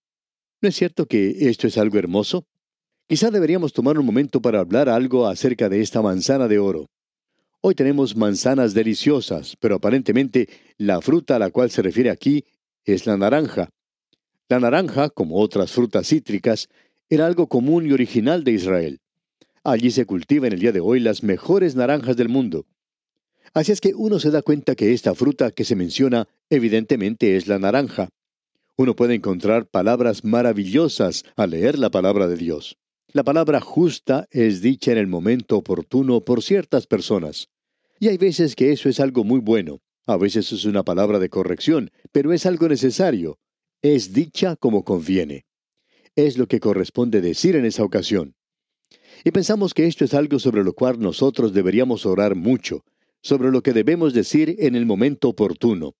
¿No 0.62 0.70
es 0.70 0.76
cierto 0.76 1.04
que 1.04 1.50
esto 1.50 1.66
es 1.66 1.76
algo 1.76 1.98
hermoso? 1.98 2.46
Quizá 3.06 3.30
deberíamos 3.30 3.74
tomar 3.74 3.98
un 3.98 4.06
momento 4.06 4.40
para 4.40 4.60
hablar 4.60 4.88
algo 4.88 5.26
acerca 5.26 5.68
de 5.68 5.82
esta 5.82 6.00
manzana 6.00 6.48
de 6.48 6.58
oro. 6.58 6.86
Hoy 7.60 7.74
tenemos 7.74 8.16
manzanas 8.16 8.72
deliciosas, 8.72 9.54
pero 9.60 9.74
aparentemente 9.74 10.48
la 10.78 11.02
fruta 11.02 11.36
a 11.36 11.38
la 11.38 11.50
cual 11.50 11.70
se 11.70 11.82
refiere 11.82 12.08
aquí 12.08 12.46
es 12.86 13.04
la 13.06 13.18
naranja. 13.18 13.68
La 14.48 14.58
naranja, 14.58 15.10
como 15.10 15.36
otras 15.36 15.70
frutas 15.70 16.08
cítricas, 16.08 16.68
era 17.10 17.26
algo 17.26 17.46
común 17.46 17.86
y 17.86 17.92
original 17.92 18.42
de 18.42 18.52
Israel. 18.52 19.00
Allí 19.64 19.90
se 19.90 20.06
cultivan 20.06 20.54
el 20.54 20.60
día 20.60 20.72
de 20.72 20.80
hoy 20.80 20.98
las 20.98 21.22
mejores 21.22 21.76
naranjas 21.76 22.16
del 22.16 22.30
mundo. 22.30 22.64
Así 23.54 23.70
es 23.70 23.80
que 23.82 23.94
uno 23.94 24.18
se 24.18 24.30
da 24.30 24.40
cuenta 24.40 24.74
que 24.74 24.92
esta 24.92 25.14
fruta 25.14 25.50
que 25.50 25.64
se 25.64 25.76
menciona 25.76 26.26
evidentemente 26.48 27.36
es 27.36 27.48
la 27.48 27.58
naranja. 27.58 28.08
Uno 28.76 28.96
puede 28.96 29.14
encontrar 29.14 29.66
palabras 29.66 30.24
maravillosas 30.24 31.24
al 31.36 31.50
leer 31.50 31.78
la 31.78 31.90
palabra 31.90 32.26
de 32.28 32.36
Dios. 32.36 32.78
La 33.08 33.24
palabra 33.24 33.60
justa 33.60 34.26
es 34.30 34.62
dicha 34.62 34.92
en 34.92 34.98
el 34.98 35.06
momento 35.06 35.58
oportuno 35.58 36.22
por 36.24 36.42
ciertas 36.42 36.86
personas. 36.86 37.50
Y 38.00 38.08
hay 38.08 38.16
veces 38.16 38.56
que 38.56 38.72
eso 38.72 38.88
es 38.88 39.00
algo 39.00 39.22
muy 39.22 39.40
bueno. 39.40 39.80
A 40.06 40.16
veces 40.16 40.50
es 40.50 40.64
una 40.64 40.82
palabra 40.82 41.18
de 41.18 41.28
corrección, 41.28 41.90
pero 42.10 42.32
es 42.32 42.46
algo 42.46 42.68
necesario. 42.68 43.38
Es 43.82 44.14
dicha 44.14 44.56
como 44.56 44.82
conviene. 44.82 45.44
Es 46.16 46.38
lo 46.38 46.46
que 46.46 46.58
corresponde 46.58 47.20
decir 47.20 47.54
en 47.54 47.66
esa 47.66 47.84
ocasión. 47.84 48.34
Y 49.24 49.30
pensamos 49.30 49.74
que 49.74 49.86
esto 49.86 50.06
es 50.06 50.14
algo 50.14 50.38
sobre 50.38 50.64
lo 50.64 50.72
cual 50.72 50.98
nosotros 50.98 51.52
deberíamos 51.52 52.06
orar 52.06 52.34
mucho, 52.34 52.82
sobre 53.22 53.50
lo 53.50 53.62
que 53.62 53.72
debemos 53.72 54.12
decir 54.12 54.56
en 54.58 54.74
el 54.74 54.86
momento 54.86 55.28
oportuno. 55.28 55.94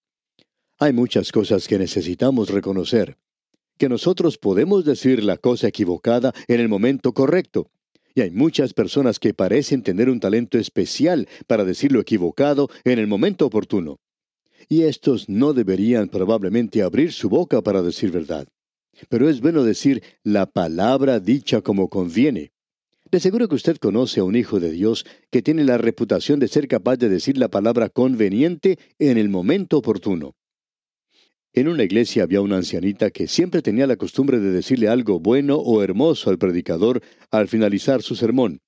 Hay 0.79 0.93
muchas 0.93 1.33
cosas 1.33 1.69
que 1.69 1.79
necesitamos 1.79 2.51
reconocer 2.51 3.17
que 3.79 3.89
nosotros 3.89 4.39
podemos 4.39 4.85
decir 4.85 5.25
la 5.25 5.39
cosa 5.39 5.69
equivocada 5.69 6.33
en 6.47 6.61
el 6.61 6.69
momento 6.69 7.13
correcto. 7.13 7.71
Y 8.15 8.21
hay 8.21 8.31
muchas 8.31 8.75
personas 8.75 9.19
que 9.19 9.35
parecen 9.35 9.83
tener 9.83 10.11
un 10.11 10.21
talento 10.21 10.59
especial 10.59 11.29
para 11.47 11.65
decir 11.65 11.93
lo 11.93 12.01
equivocado 12.01 12.69
en 12.85 12.99
el 12.99 13.07
momento 13.07 13.47
oportuno. 13.47 13.99
Y 14.69 14.83
estos 14.83 15.29
no 15.29 15.53
deberían 15.53 16.09
probablemente 16.09 16.83
abrir 16.83 17.13
su 17.13 17.29
boca 17.29 17.63
para 17.63 17.83
decir 17.83 18.11
verdad. 18.11 18.47
Pero 19.09 19.29
es 19.29 19.41
bueno 19.41 19.65
decir 19.65 20.03
la 20.23 20.47
palabra 20.47 21.19
dicha 21.19 21.63
como 21.63 21.89
conviene. 21.89 22.53
De 23.13 23.21
seguro 23.21 23.47
que 23.47 23.57
usted 23.57 23.77
conoce 23.77 24.21
a 24.21 24.25
un 24.25 24.37
hijo 24.37 24.59
de 24.59 24.71
Dios 24.71 25.05
que 25.31 25.43
tiene 25.43 25.65
la 25.65 25.77
reputación 25.77 26.41
de 26.41 26.49
ser 26.49 26.67
capaz 26.67 26.97
de 26.97 27.11
decir 27.11 27.37
la 27.37 27.49
palabra 27.51 27.91
conveniente 27.91 28.79
en 28.99 29.19
el 29.19 29.29
momento 29.29 29.77
oportuno. 29.77 30.33
En 31.53 31.69
una 31.69 31.85
iglesia 31.85 32.23
había 32.23 32.41
una 32.41 32.57
ancianita 32.57 33.11
que 33.11 33.29
siempre 33.29 33.61
tenía 33.61 33.87
la 33.87 33.97
costumbre 33.97 34.41
de 34.41 34.51
decirle 34.51 34.89
algo 34.89 35.21
bueno 35.21 35.57
o 35.57 35.83
hermoso 35.83 36.31
al 36.31 36.39
predicador 36.39 37.03
al 37.31 37.49
finalizar 37.49 38.01
su 38.01 38.17
sermón. 38.17 38.61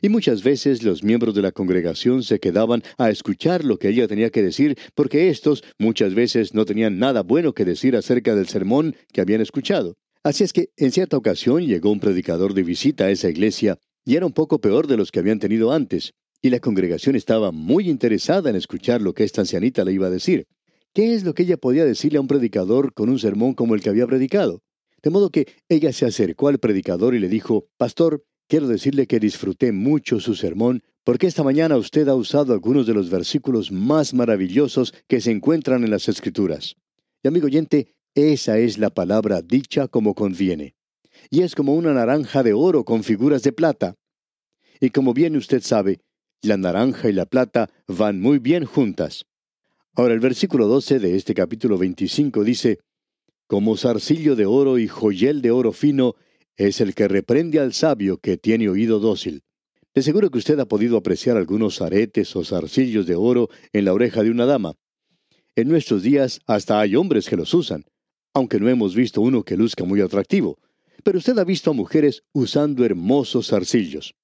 Y 0.00 0.10
muchas 0.10 0.44
veces 0.44 0.84
los 0.84 1.02
miembros 1.02 1.34
de 1.34 1.42
la 1.42 1.50
congregación 1.50 2.22
se 2.22 2.38
quedaban 2.38 2.84
a 2.98 3.10
escuchar 3.10 3.64
lo 3.64 3.80
que 3.80 3.88
ella 3.88 4.06
tenía 4.06 4.30
que 4.30 4.42
decir, 4.42 4.78
porque 4.94 5.28
éstos 5.28 5.64
muchas 5.80 6.14
veces 6.14 6.54
no 6.54 6.64
tenían 6.66 7.00
nada 7.00 7.24
bueno 7.24 7.52
que 7.52 7.64
decir 7.64 7.96
acerca 7.96 8.36
del 8.36 8.46
sermón 8.46 8.94
que 9.12 9.20
habían 9.20 9.40
escuchado. 9.40 9.96
Así 10.24 10.44
es 10.44 10.52
que 10.52 10.70
en 10.76 10.92
cierta 10.92 11.16
ocasión 11.16 11.66
llegó 11.66 11.90
un 11.90 11.98
predicador 11.98 12.54
de 12.54 12.62
visita 12.62 13.04
a 13.04 13.10
esa 13.10 13.28
iglesia, 13.28 13.78
y 14.04 14.14
era 14.14 14.26
un 14.26 14.32
poco 14.32 14.60
peor 14.60 14.86
de 14.86 14.96
los 14.96 15.10
que 15.10 15.18
habían 15.18 15.40
tenido 15.40 15.72
antes, 15.72 16.14
y 16.40 16.50
la 16.50 16.60
congregación 16.60 17.16
estaba 17.16 17.50
muy 17.50 17.88
interesada 17.88 18.50
en 18.50 18.56
escuchar 18.56 19.02
lo 19.02 19.14
que 19.14 19.24
esta 19.24 19.40
ancianita 19.40 19.84
le 19.84 19.92
iba 19.92 20.06
a 20.06 20.10
decir. 20.10 20.46
¿Qué 20.92 21.14
es 21.14 21.24
lo 21.24 21.34
que 21.34 21.42
ella 21.42 21.56
podía 21.56 21.84
decirle 21.84 22.18
a 22.18 22.20
un 22.20 22.28
predicador 22.28 22.92
con 22.94 23.08
un 23.08 23.18
sermón 23.18 23.54
como 23.54 23.74
el 23.74 23.80
que 23.80 23.88
había 23.88 24.06
predicado? 24.06 24.62
De 25.02 25.10
modo 25.10 25.30
que 25.30 25.48
ella 25.68 25.92
se 25.92 26.06
acercó 26.06 26.48
al 26.48 26.58
predicador 26.58 27.14
y 27.14 27.18
le 27.18 27.28
dijo, 27.28 27.66
Pastor, 27.76 28.24
quiero 28.46 28.68
decirle 28.68 29.06
que 29.06 29.18
disfruté 29.18 29.72
mucho 29.72 30.20
su 30.20 30.34
sermón 30.34 30.82
porque 31.04 31.26
esta 31.26 31.42
mañana 31.42 31.76
usted 31.76 32.06
ha 32.08 32.14
usado 32.14 32.52
algunos 32.52 32.86
de 32.86 32.94
los 32.94 33.10
versículos 33.10 33.72
más 33.72 34.14
maravillosos 34.14 34.94
que 35.08 35.20
se 35.20 35.32
encuentran 35.32 35.82
en 35.82 35.90
las 35.90 36.08
Escrituras. 36.08 36.76
Y 37.22 37.28
amigo 37.28 37.46
oyente, 37.46 37.88
esa 38.14 38.58
es 38.58 38.76
la 38.76 38.90
palabra 38.90 39.40
dicha 39.40 39.88
como 39.88 40.14
conviene. 40.14 40.74
Y 41.30 41.42
es 41.42 41.54
como 41.54 41.74
una 41.74 41.94
naranja 41.94 42.42
de 42.42 42.52
oro 42.52 42.84
con 42.84 43.04
figuras 43.04 43.42
de 43.42 43.52
plata. 43.52 43.96
Y 44.80 44.90
como 44.90 45.14
bien 45.14 45.36
usted 45.36 45.62
sabe, 45.62 46.00
la 46.42 46.56
naranja 46.56 47.08
y 47.08 47.12
la 47.12 47.24
plata 47.24 47.70
van 47.86 48.20
muy 48.20 48.38
bien 48.38 48.64
juntas. 48.64 49.24
Ahora 49.94 50.12
el 50.12 50.20
versículo 50.20 50.66
12 50.66 50.98
de 50.98 51.16
este 51.16 51.34
capítulo 51.34 51.78
25 51.78 52.44
dice, 52.44 52.80
Como 53.46 53.76
zarcillo 53.76 54.36
de 54.36 54.44
oro 54.44 54.78
y 54.78 54.88
joyel 54.88 55.40
de 55.40 55.50
oro 55.50 55.72
fino 55.72 56.14
es 56.56 56.80
el 56.80 56.94
que 56.94 57.08
reprende 57.08 57.60
al 57.60 57.72
sabio 57.72 58.18
que 58.18 58.36
tiene 58.36 58.68
oído 58.68 58.98
dócil. 58.98 59.42
De 59.94 60.02
seguro 60.02 60.30
que 60.30 60.38
usted 60.38 60.58
ha 60.58 60.66
podido 60.66 60.96
apreciar 60.96 61.36
algunos 61.36 61.80
aretes 61.80 62.34
o 62.36 62.44
zarcillos 62.44 63.06
de 63.06 63.14
oro 63.14 63.48
en 63.72 63.84
la 63.84 63.92
oreja 63.92 64.22
de 64.22 64.30
una 64.30 64.46
dama. 64.46 64.74
En 65.54 65.68
nuestros 65.68 66.02
días 66.02 66.40
hasta 66.46 66.80
hay 66.80 66.96
hombres 66.96 67.28
que 67.28 67.36
los 67.36 67.52
usan, 67.52 67.84
aunque 68.34 68.58
no 68.60 68.68
hemos 68.68 68.94
visto 68.94 69.20
uno 69.20 69.44
que 69.44 69.56
luzca 69.56 69.84
muy 69.84 70.00
atractivo. 70.00 70.58
Pero 71.02 71.18
usted 71.18 71.38
ha 71.38 71.44
visto 71.44 71.70
a 71.70 71.74
mujeres 71.74 72.22
usando 72.32 72.84
hermosos 72.84 73.48
zarcillos. 73.48 74.14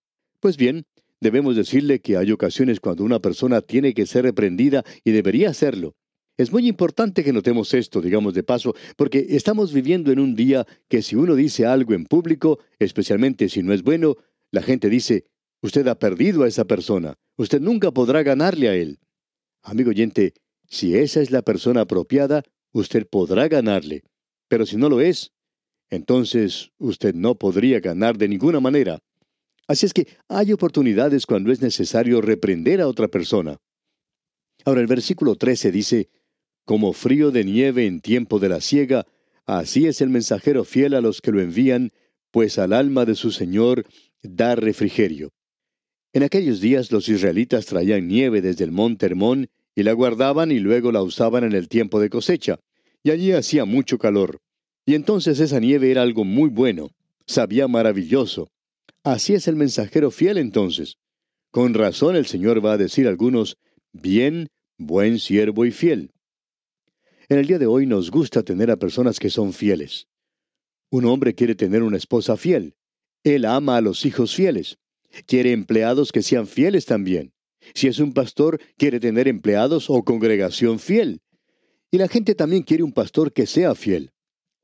Pues 0.40 0.56
bien, 0.56 0.86
debemos 1.20 1.56
decirle 1.56 2.00
que 2.00 2.16
hay 2.16 2.30
ocasiones 2.30 2.80
cuando 2.80 3.04
una 3.04 3.18
persona 3.18 3.60
tiene 3.60 3.94
que 3.94 4.06
ser 4.06 4.24
reprendida 4.24 4.84
y 5.04 5.10
debería 5.10 5.50
hacerlo. 5.50 5.94
Es 6.36 6.52
muy 6.52 6.68
importante 6.68 7.24
que 7.24 7.32
notemos 7.32 7.74
esto, 7.74 8.00
digamos 8.00 8.32
de 8.32 8.44
paso, 8.44 8.76
porque 8.96 9.26
estamos 9.30 9.72
viviendo 9.72 10.12
en 10.12 10.20
un 10.20 10.36
día 10.36 10.64
que 10.88 11.02
si 11.02 11.16
uno 11.16 11.34
dice 11.34 11.66
algo 11.66 11.94
en 11.94 12.04
público, 12.04 12.60
especialmente 12.78 13.48
si 13.48 13.64
no 13.64 13.72
es 13.72 13.82
bueno, 13.82 14.14
la 14.52 14.62
gente 14.62 14.88
dice, 14.88 15.26
usted 15.62 15.88
ha 15.88 15.98
perdido 15.98 16.44
a 16.44 16.48
esa 16.48 16.64
persona, 16.64 17.16
usted 17.36 17.60
nunca 17.60 17.90
podrá 17.90 18.22
ganarle 18.22 18.68
a 18.68 18.76
él. 18.76 19.00
Amigo 19.62 19.90
oyente, 19.90 20.34
si 20.68 20.94
esa 20.94 21.20
es 21.20 21.32
la 21.32 21.42
persona 21.42 21.80
apropiada, 21.80 22.44
usted 22.72 23.06
podrá 23.06 23.48
ganarle, 23.48 24.04
pero 24.48 24.66
si 24.66 24.76
no 24.76 24.88
lo 24.88 25.00
es, 25.00 25.32
entonces 25.90 26.70
usted 26.78 27.14
no 27.14 27.36
podría 27.36 27.80
ganar 27.80 28.18
de 28.18 28.28
ninguna 28.28 28.60
manera. 28.60 28.98
Así 29.66 29.86
es 29.86 29.92
que 29.92 30.08
hay 30.28 30.52
oportunidades 30.52 31.26
cuando 31.26 31.52
es 31.52 31.60
necesario 31.60 32.20
reprender 32.20 32.80
a 32.80 32.88
otra 32.88 33.08
persona. 33.08 33.58
Ahora 34.64 34.80
el 34.80 34.86
versículo 34.86 35.36
13 35.36 35.70
dice, 35.70 36.08
como 36.64 36.92
frío 36.92 37.30
de 37.30 37.44
nieve 37.44 37.86
en 37.86 38.00
tiempo 38.00 38.38
de 38.38 38.48
la 38.48 38.60
siega, 38.60 39.06
así 39.46 39.86
es 39.86 40.00
el 40.00 40.10
mensajero 40.10 40.64
fiel 40.64 40.94
a 40.94 41.00
los 41.00 41.20
que 41.20 41.32
lo 41.32 41.40
envían, 41.40 41.90
pues 42.30 42.58
al 42.58 42.72
alma 42.72 43.04
de 43.04 43.14
su 43.14 43.30
Señor 43.30 43.86
da 44.22 44.54
refrigerio. 44.54 45.32
En 46.12 46.22
aquellos 46.22 46.60
días 46.60 46.90
los 46.90 47.08
israelitas 47.08 47.66
traían 47.66 48.08
nieve 48.08 48.40
desde 48.40 48.64
el 48.64 48.72
monte 48.72 49.06
Hermón 49.06 49.48
y 49.78 49.84
la 49.84 49.92
guardaban 49.92 50.50
y 50.50 50.58
luego 50.58 50.90
la 50.90 51.04
usaban 51.04 51.44
en 51.44 51.52
el 51.52 51.68
tiempo 51.68 52.00
de 52.00 52.10
cosecha, 52.10 52.58
y 53.04 53.12
allí 53.12 53.30
hacía 53.30 53.64
mucho 53.64 53.96
calor. 53.96 54.40
Y 54.84 54.96
entonces 54.96 55.38
esa 55.38 55.60
nieve 55.60 55.92
era 55.92 56.02
algo 56.02 56.24
muy 56.24 56.50
bueno, 56.50 56.90
sabía 57.26 57.68
maravilloso. 57.68 58.50
Así 59.04 59.34
es 59.34 59.46
el 59.46 59.54
mensajero 59.54 60.10
fiel 60.10 60.36
entonces. 60.36 60.96
Con 61.52 61.74
razón 61.74 62.16
el 62.16 62.26
Señor 62.26 62.64
va 62.64 62.72
a 62.72 62.76
decir 62.76 63.06
a 63.06 63.10
algunos, 63.10 63.56
bien, 63.92 64.48
buen 64.78 65.20
siervo 65.20 65.64
y 65.64 65.70
fiel. 65.70 66.10
En 67.28 67.38
el 67.38 67.46
día 67.46 67.60
de 67.60 67.66
hoy 67.66 67.86
nos 67.86 68.10
gusta 68.10 68.42
tener 68.42 68.72
a 68.72 68.78
personas 68.78 69.20
que 69.20 69.30
son 69.30 69.52
fieles. 69.52 70.08
Un 70.90 71.04
hombre 71.04 71.36
quiere 71.36 71.54
tener 71.54 71.84
una 71.84 71.98
esposa 71.98 72.36
fiel. 72.36 72.74
Él 73.22 73.44
ama 73.44 73.76
a 73.76 73.80
los 73.80 74.04
hijos 74.04 74.34
fieles. 74.34 74.76
Quiere 75.26 75.52
empleados 75.52 76.10
que 76.10 76.22
sean 76.22 76.48
fieles 76.48 76.84
también. 76.84 77.32
Si 77.74 77.86
es 77.86 77.98
un 77.98 78.12
pastor, 78.12 78.60
quiere 78.76 79.00
tener 79.00 79.28
empleados 79.28 79.90
o 79.90 80.02
congregación 80.04 80.78
fiel. 80.78 81.20
Y 81.90 81.98
la 81.98 82.08
gente 82.08 82.34
también 82.34 82.62
quiere 82.62 82.82
un 82.82 82.92
pastor 82.92 83.32
que 83.32 83.46
sea 83.46 83.74
fiel. 83.74 84.12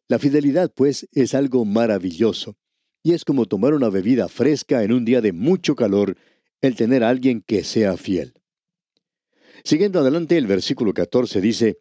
La 0.09 0.19
fidelidad, 0.19 0.73
pues, 0.75 1.09
es 1.13 1.35
algo 1.35 1.65
maravilloso. 1.65 2.57
Y 3.03 3.13
es 3.13 3.25
como 3.25 3.47
tomar 3.47 3.75
una 3.75 3.89
bebida 3.89 4.29
fresca 4.29 4.83
en 4.83 4.93
un 4.93 5.05
día 5.05 5.21
de 5.21 5.33
mucho 5.33 5.75
calor, 5.75 6.17
el 6.61 6.77
tener 6.77 7.05
a 7.05 7.09
alguien 7.09 7.43
que 7.43 7.65
sea 7.65 7.97
fiel. 7.97 8.35
Siguiendo 9.65 10.01
adelante, 10.01 10.37
el 10.37 10.47
versículo 10.47 10.93
14 10.93 11.41
dice, 11.41 11.79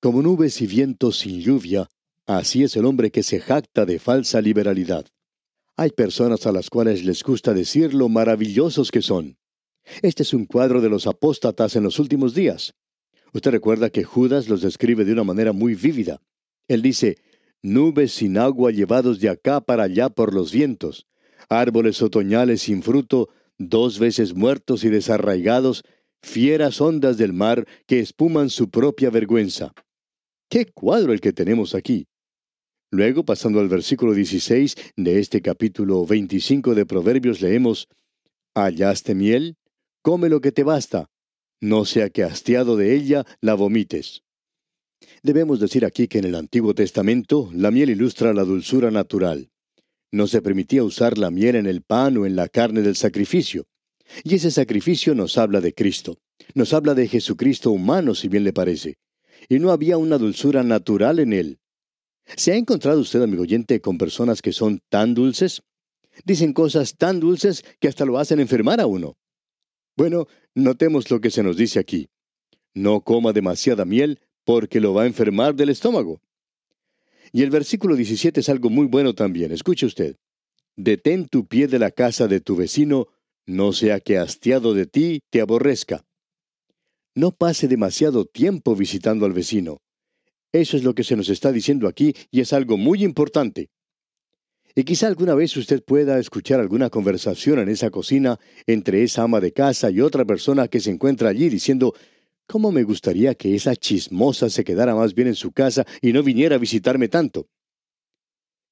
como 0.00 0.20
nubes 0.20 0.60
y 0.60 0.66
vientos 0.66 1.18
sin 1.18 1.40
lluvia, 1.40 1.88
así 2.26 2.64
es 2.64 2.76
el 2.76 2.84
hombre 2.84 3.10
que 3.10 3.22
se 3.22 3.40
jacta 3.40 3.86
de 3.86 3.98
falsa 3.98 4.40
liberalidad. 4.40 5.06
Hay 5.76 5.90
personas 5.90 6.46
a 6.46 6.52
las 6.52 6.68
cuales 6.68 7.04
les 7.04 7.22
gusta 7.22 7.54
decir 7.54 7.94
lo 7.94 8.08
maravillosos 8.08 8.90
que 8.90 9.00
son. 9.00 9.38
Este 10.02 10.22
es 10.22 10.32
un 10.32 10.46
cuadro 10.46 10.80
de 10.80 10.88
los 10.88 11.06
apóstatas 11.06 11.76
en 11.76 11.82
los 11.82 11.98
últimos 11.98 12.34
días. 12.34 12.74
Usted 13.32 13.50
recuerda 13.50 13.90
que 13.90 14.04
Judas 14.04 14.48
los 14.48 14.62
describe 14.62 15.04
de 15.04 15.12
una 15.12 15.24
manera 15.24 15.52
muy 15.52 15.74
vívida. 15.74 16.20
Él 16.68 16.82
dice, 16.82 17.18
nubes 17.62 18.12
sin 18.12 18.38
agua 18.38 18.70
llevados 18.70 19.20
de 19.20 19.28
acá 19.28 19.60
para 19.60 19.84
allá 19.84 20.08
por 20.08 20.34
los 20.34 20.52
vientos, 20.52 21.06
árboles 21.48 22.02
otoñales 22.02 22.62
sin 22.62 22.82
fruto, 22.82 23.28
dos 23.58 23.98
veces 23.98 24.34
muertos 24.34 24.84
y 24.84 24.90
desarraigados, 24.90 25.82
fieras 26.22 26.80
ondas 26.80 27.16
del 27.16 27.32
mar 27.32 27.66
que 27.86 28.00
espuman 28.00 28.50
su 28.50 28.70
propia 28.70 29.10
vergüenza. 29.10 29.72
¡Qué 30.48 30.66
cuadro 30.66 31.12
el 31.12 31.20
que 31.20 31.32
tenemos 31.32 31.74
aquí! 31.74 32.06
Luego, 32.90 33.24
pasando 33.24 33.58
al 33.58 33.68
versículo 33.68 34.12
16 34.12 34.76
de 34.96 35.18
este 35.18 35.40
capítulo 35.40 36.04
25 36.04 36.74
de 36.74 36.84
Proverbios, 36.84 37.40
leemos, 37.40 37.88
Hallaste 38.54 39.14
miel, 39.14 39.56
come 40.02 40.28
lo 40.28 40.40
que 40.40 40.52
te 40.52 40.64
basta, 40.64 41.08
no 41.60 41.84
sea 41.84 42.10
que 42.10 42.24
hastiado 42.24 42.76
de 42.76 42.94
ella 42.94 43.24
la 43.40 43.54
vomites. 43.54 44.22
Debemos 45.22 45.60
decir 45.60 45.84
aquí 45.84 46.08
que 46.08 46.18
en 46.18 46.24
el 46.24 46.34
Antiguo 46.34 46.74
Testamento 46.74 47.50
la 47.54 47.70
miel 47.70 47.90
ilustra 47.90 48.34
la 48.34 48.44
dulzura 48.44 48.90
natural. 48.90 49.50
No 50.10 50.26
se 50.26 50.42
permitía 50.42 50.84
usar 50.84 51.18
la 51.18 51.30
miel 51.30 51.56
en 51.56 51.66
el 51.66 51.82
pan 51.82 52.16
o 52.18 52.26
en 52.26 52.36
la 52.36 52.48
carne 52.48 52.82
del 52.82 52.96
sacrificio. 52.96 53.66
Y 54.24 54.34
ese 54.34 54.50
sacrificio 54.50 55.14
nos 55.14 55.38
habla 55.38 55.60
de 55.60 55.72
Cristo. 55.72 56.18
Nos 56.54 56.72
habla 56.74 56.94
de 56.94 57.08
Jesucristo 57.08 57.70
humano, 57.70 58.14
si 58.14 58.28
bien 58.28 58.44
le 58.44 58.52
parece 58.52 58.98
y 59.48 59.58
no 59.58 59.70
había 59.70 59.96
una 59.98 60.18
dulzura 60.18 60.62
natural 60.62 61.18
en 61.18 61.32
él. 61.32 61.58
¿Se 62.36 62.52
ha 62.52 62.56
encontrado 62.56 63.00
usted, 63.00 63.22
amigo 63.22 63.42
oyente, 63.42 63.80
con 63.80 63.98
personas 63.98 64.42
que 64.42 64.52
son 64.52 64.80
tan 64.88 65.14
dulces? 65.14 65.62
Dicen 66.24 66.52
cosas 66.52 66.96
tan 66.96 67.20
dulces 67.20 67.64
que 67.80 67.88
hasta 67.88 68.04
lo 68.04 68.18
hacen 68.18 68.40
enfermar 68.40 68.80
a 68.80 68.86
uno. 68.86 69.16
Bueno, 69.96 70.26
notemos 70.54 71.10
lo 71.10 71.20
que 71.20 71.30
se 71.30 71.42
nos 71.42 71.56
dice 71.56 71.78
aquí. 71.78 72.08
No 72.74 73.02
coma 73.02 73.32
demasiada 73.32 73.84
miel 73.84 74.20
porque 74.44 74.80
lo 74.80 74.94
va 74.94 75.02
a 75.02 75.06
enfermar 75.06 75.54
del 75.54 75.68
estómago. 75.68 76.20
Y 77.32 77.42
el 77.42 77.50
versículo 77.50 77.96
17 77.96 78.40
es 78.40 78.48
algo 78.48 78.70
muy 78.70 78.86
bueno 78.86 79.14
también. 79.14 79.52
Escuche 79.52 79.86
usted. 79.86 80.16
Detén 80.76 81.28
tu 81.28 81.46
pie 81.46 81.68
de 81.68 81.78
la 81.78 81.90
casa 81.90 82.28
de 82.28 82.40
tu 82.40 82.56
vecino, 82.56 83.08
no 83.46 83.72
sea 83.72 84.00
que 84.00 84.18
hastiado 84.18 84.74
de 84.74 84.86
ti 84.86 85.20
te 85.30 85.40
aborrezca. 85.40 86.04
No 87.14 87.30
pase 87.30 87.68
demasiado 87.68 88.24
tiempo 88.24 88.74
visitando 88.74 89.26
al 89.26 89.32
vecino. 89.32 89.82
Eso 90.52 90.76
es 90.76 90.84
lo 90.84 90.94
que 90.94 91.04
se 91.04 91.16
nos 91.16 91.28
está 91.28 91.52
diciendo 91.52 91.88
aquí 91.88 92.14
y 92.30 92.40
es 92.40 92.52
algo 92.52 92.78
muy 92.78 93.04
importante. 93.04 93.70
Y 94.74 94.84
quizá 94.84 95.06
alguna 95.06 95.34
vez 95.34 95.54
usted 95.56 95.82
pueda 95.82 96.18
escuchar 96.18 96.58
alguna 96.58 96.88
conversación 96.88 97.58
en 97.58 97.68
esa 97.68 97.90
cocina 97.90 98.38
entre 98.66 99.02
esa 99.02 99.22
ama 99.22 99.40
de 99.40 99.52
casa 99.52 99.90
y 99.90 100.00
otra 100.00 100.24
persona 100.24 100.68
que 100.68 100.80
se 100.80 100.90
encuentra 100.90 101.28
allí 101.28 101.50
diciendo, 101.50 101.94
¿cómo 102.46 102.72
me 102.72 102.82
gustaría 102.82 103.34
que 103.34 103.54
esa 103.54 103.76
chismosa 103.76 104.48
se 104.48 104.64
quedara 104.64 104.94
más 104.94 105.14
bien 105.14 105.28
en 105.28 105.34
su 105.34 105.52
casa 105.52 105.84
y 106.00 106.12
no 106.12 106.22
viniera 106.22 106.56
a 106.56 106.58
visitarme 106.58 107.08
tanto? 107.08 107.48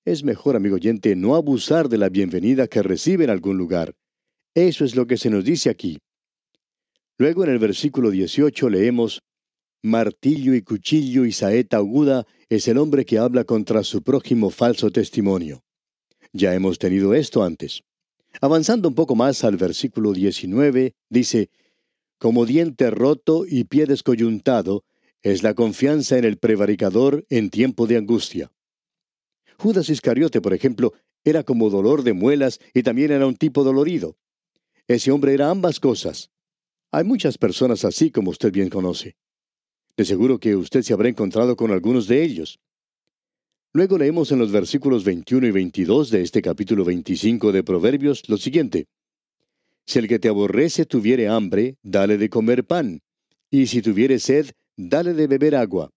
Es 0.07 0.25
mejor, 0.25 0.57
amigo 0.57 0.77
oyente, 0.77 1.15
no 1.15 1.35
abusar 1.35 1.91
de 1.91 1.99
la 1.99 2.09
bienvenida 2.09 2.67
que 2.67 2.83
recibe 2.83 3.25
en 3.25 3.31
algún 3.31 3.59
lugar. 3.59 3.95
Eso 4.55 4.87
es 4.87 4.97
lo 4.97 5.07
que 5.07 5.19
se 5.19 5.29
nos 5.29 5.45
dice 5.45 5.69
aquí. 5.69 5.99
Luego 7.19 7.45
en 7.45 7.51
el 7.51 7.59
versículo 7.59 8.11
18 8.11 8.71
leemos, 8.71 9.21
Martillo 9.83 10.55
y 10.55 10.63
cuchillo 10.63 11.27
y 11.27 11.33
saeta 11.33 11.77
aguda 11.77 12.27
es 12.49 12.69
el 12.69 12.79
hombre 12.79 13.05
que 13.05 13.19
habla 13.19 13.45
contra 13.45 13.83
su 13.85 14.03
prójimo 14.03 14.51
falso 14.51 14.91
testimonio. 14.91 15.63
Ya 16.33 16.55
hemos 16.55 16.79
tenido 16.79 17.15
esto 17.15 17.43
antes. 17.43 17.83
Avanzando 18.41 18.89
un 18.89 18.95
poco 18.95 19.17
más 19.17 19.43
al 19.43 19.57
versículo 19.57 20.13
19, 20.13 20.95
dice, 21.09 21.51
Como 22.19 22.47
diente 22.47 22.91
roto 22.91 23.45
y 23.47 23.65
pie 23.65 23.87
descoyuntado 23.87 24.85
es 25.23 25.43
la 25.43 25.55
confianza 25.55 26.17
en 26.17 26.25
el 26.25 26.39
prevaricador 26.39 27.27
en 27.29 27.51
tiempo 27.51 27.87
de 27.87 27.97
angustia. 27.97 28.53
Judas 29.59 29.91
Iscariote, 29.91 30.41
por 30.41 30.55
ejemplo, 30.55 30.95
era 31.25 31.43
como 31.43 31.69
dolor 31.69 32.03
de 32.03 32.15
muelas 32.15 32.61
y 32.73 32.83
también 32.83 33.11
era 33.11 33.27
un 33.27 33.37
tipo 33.37 33.65
dolorido. 33.65 34.17
Ese 34.87 35.11
hombre 35.11 35.35
era 35.35 35.51
ambas 35.51 35.81
cosas. 35.81 36.31
Hay 36.93 37.05
muchas 37.05 37.37
personas 37.37 37.85
así 37.85 38.11
como 38.11 38.31
usted 38.31 38.53
bien 38.53 38.71
conoce. 38.71 39.17
De 39.97 40.05
seguro 40.05 40.39
que 40.39 40.57
usted 40.57 40.83
se 40.83 40.93
habrá 40.93 41.09
encontrado 41.09 41.57
con 41.57 41.73
algunos 41.73 42.07
de 42.07 42.23
ellos. 42.23 42.59
Luego 43.73 43.99
leemos 43.99 44.33
en 44.33 44.41
los 44.41 44.51
versículos 44.51 45.05
21 45.05 45.47
y 45.47 45.51
22 45.53 46.11
de 46.11 46.23
este 46.23 46.43
capítulo 46.43 46.85
25 46.85 47.53
de 47.53 47.63
Proverbios 47.63 48.29
lo 48.29 48.37
siguiente. 48.37 48.89
Si 49.87 50.01
el 50.01 50.09
que 50.09 50.19
te 50.19 50.29
aborrece 50.29 50.87
tuviere 50.87 51.29
hambre, 51.29 51.77
dale 51.85 52.19
de 52.19 52.29
comer 52.29 52.65
pan, 52.65 53.01
y 53.49 53.69
si 53.69 53.81
tuviere 53.81 54.19
sed, 54.19 54.51
dale 54.77 55.15
de 55.15 55.29
beber 55.29 55.55
agua, 55.55 55.93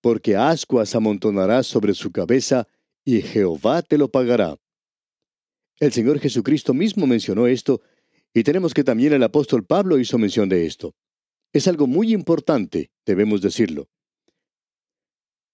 porque 0.00 0.36
ascuas 0.36 0.94
amontonarás 0.94 1.66
sobre 1.66 1.92
su 1.92 2.12
cabeza, 2.12 2.66
y 3.04 3.20
Jehová 3.20 3.82
te 3.82 3.98
lo 3.98 4.08
pagará. 4.08 4.56
El 5.80 5.92
Señor 5.92 6.20
Jesucristo 6.20 6.72
mismo 6.72 7.06
mencionó 7.06 7.46
esto 7.46 7.82
y 8.32 8.42
tenemos 8.42 8.72
que 8.72 8.84
también 8.84 9.12
el 9.12 9.22
apóstol 9.22 9.66
Pablo 9.66 9.98
hizo 9.98 10.16
mención 10.16 10.48
de 10.48 10.64
esto. 10.64 10.94
Es 11.52 11.68
algo 11.68 11.86
muy 11.86 12.14
importante, 12.14 12.90
debemos 13.04 13.42
decirlo. 13.42 13.86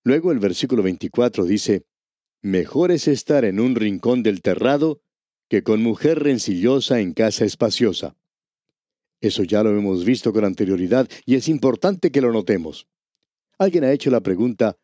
Luego 0.04 0.32
el 0.32 0.38
versículo 0.38 0.82
24 0.82 1.46
dice, 1.46 1.86
Mejor 2.42 2.90
es 2.92 3.08
estar 3.08 3.46
en 3.46 3.58
un 3.58 3.74
rincón 3.74 4.22
del 4.22 4.42
terrado 4.42 5.00
que 5.48 5.62
con 5.62 5.82
mujer 5.82 6.22
rencillosa 6.22 7.00
en 7.00 7.14
casa 7.14 7.46
espaciosa. 7.46 8.14
Eso 9.22 9.44
ya 9.44 9.62
lo 9.62 9.70
hemos 9.70 10.04
visto 10.04 10.34
con 10.34 10.44
anterioridad 10.44 11.08
y 11.24 11.36
es 11.36 11.48
importante 11.48 12.12
que 12.12 12.20
lo 12.20 12.32
notemos. 12.32 12.86
Alguien 13.58 13.84
ha 13.84 13.92
hecho 13.92 14.10
la 14.10 14.20
pregunta, 14.20 14.76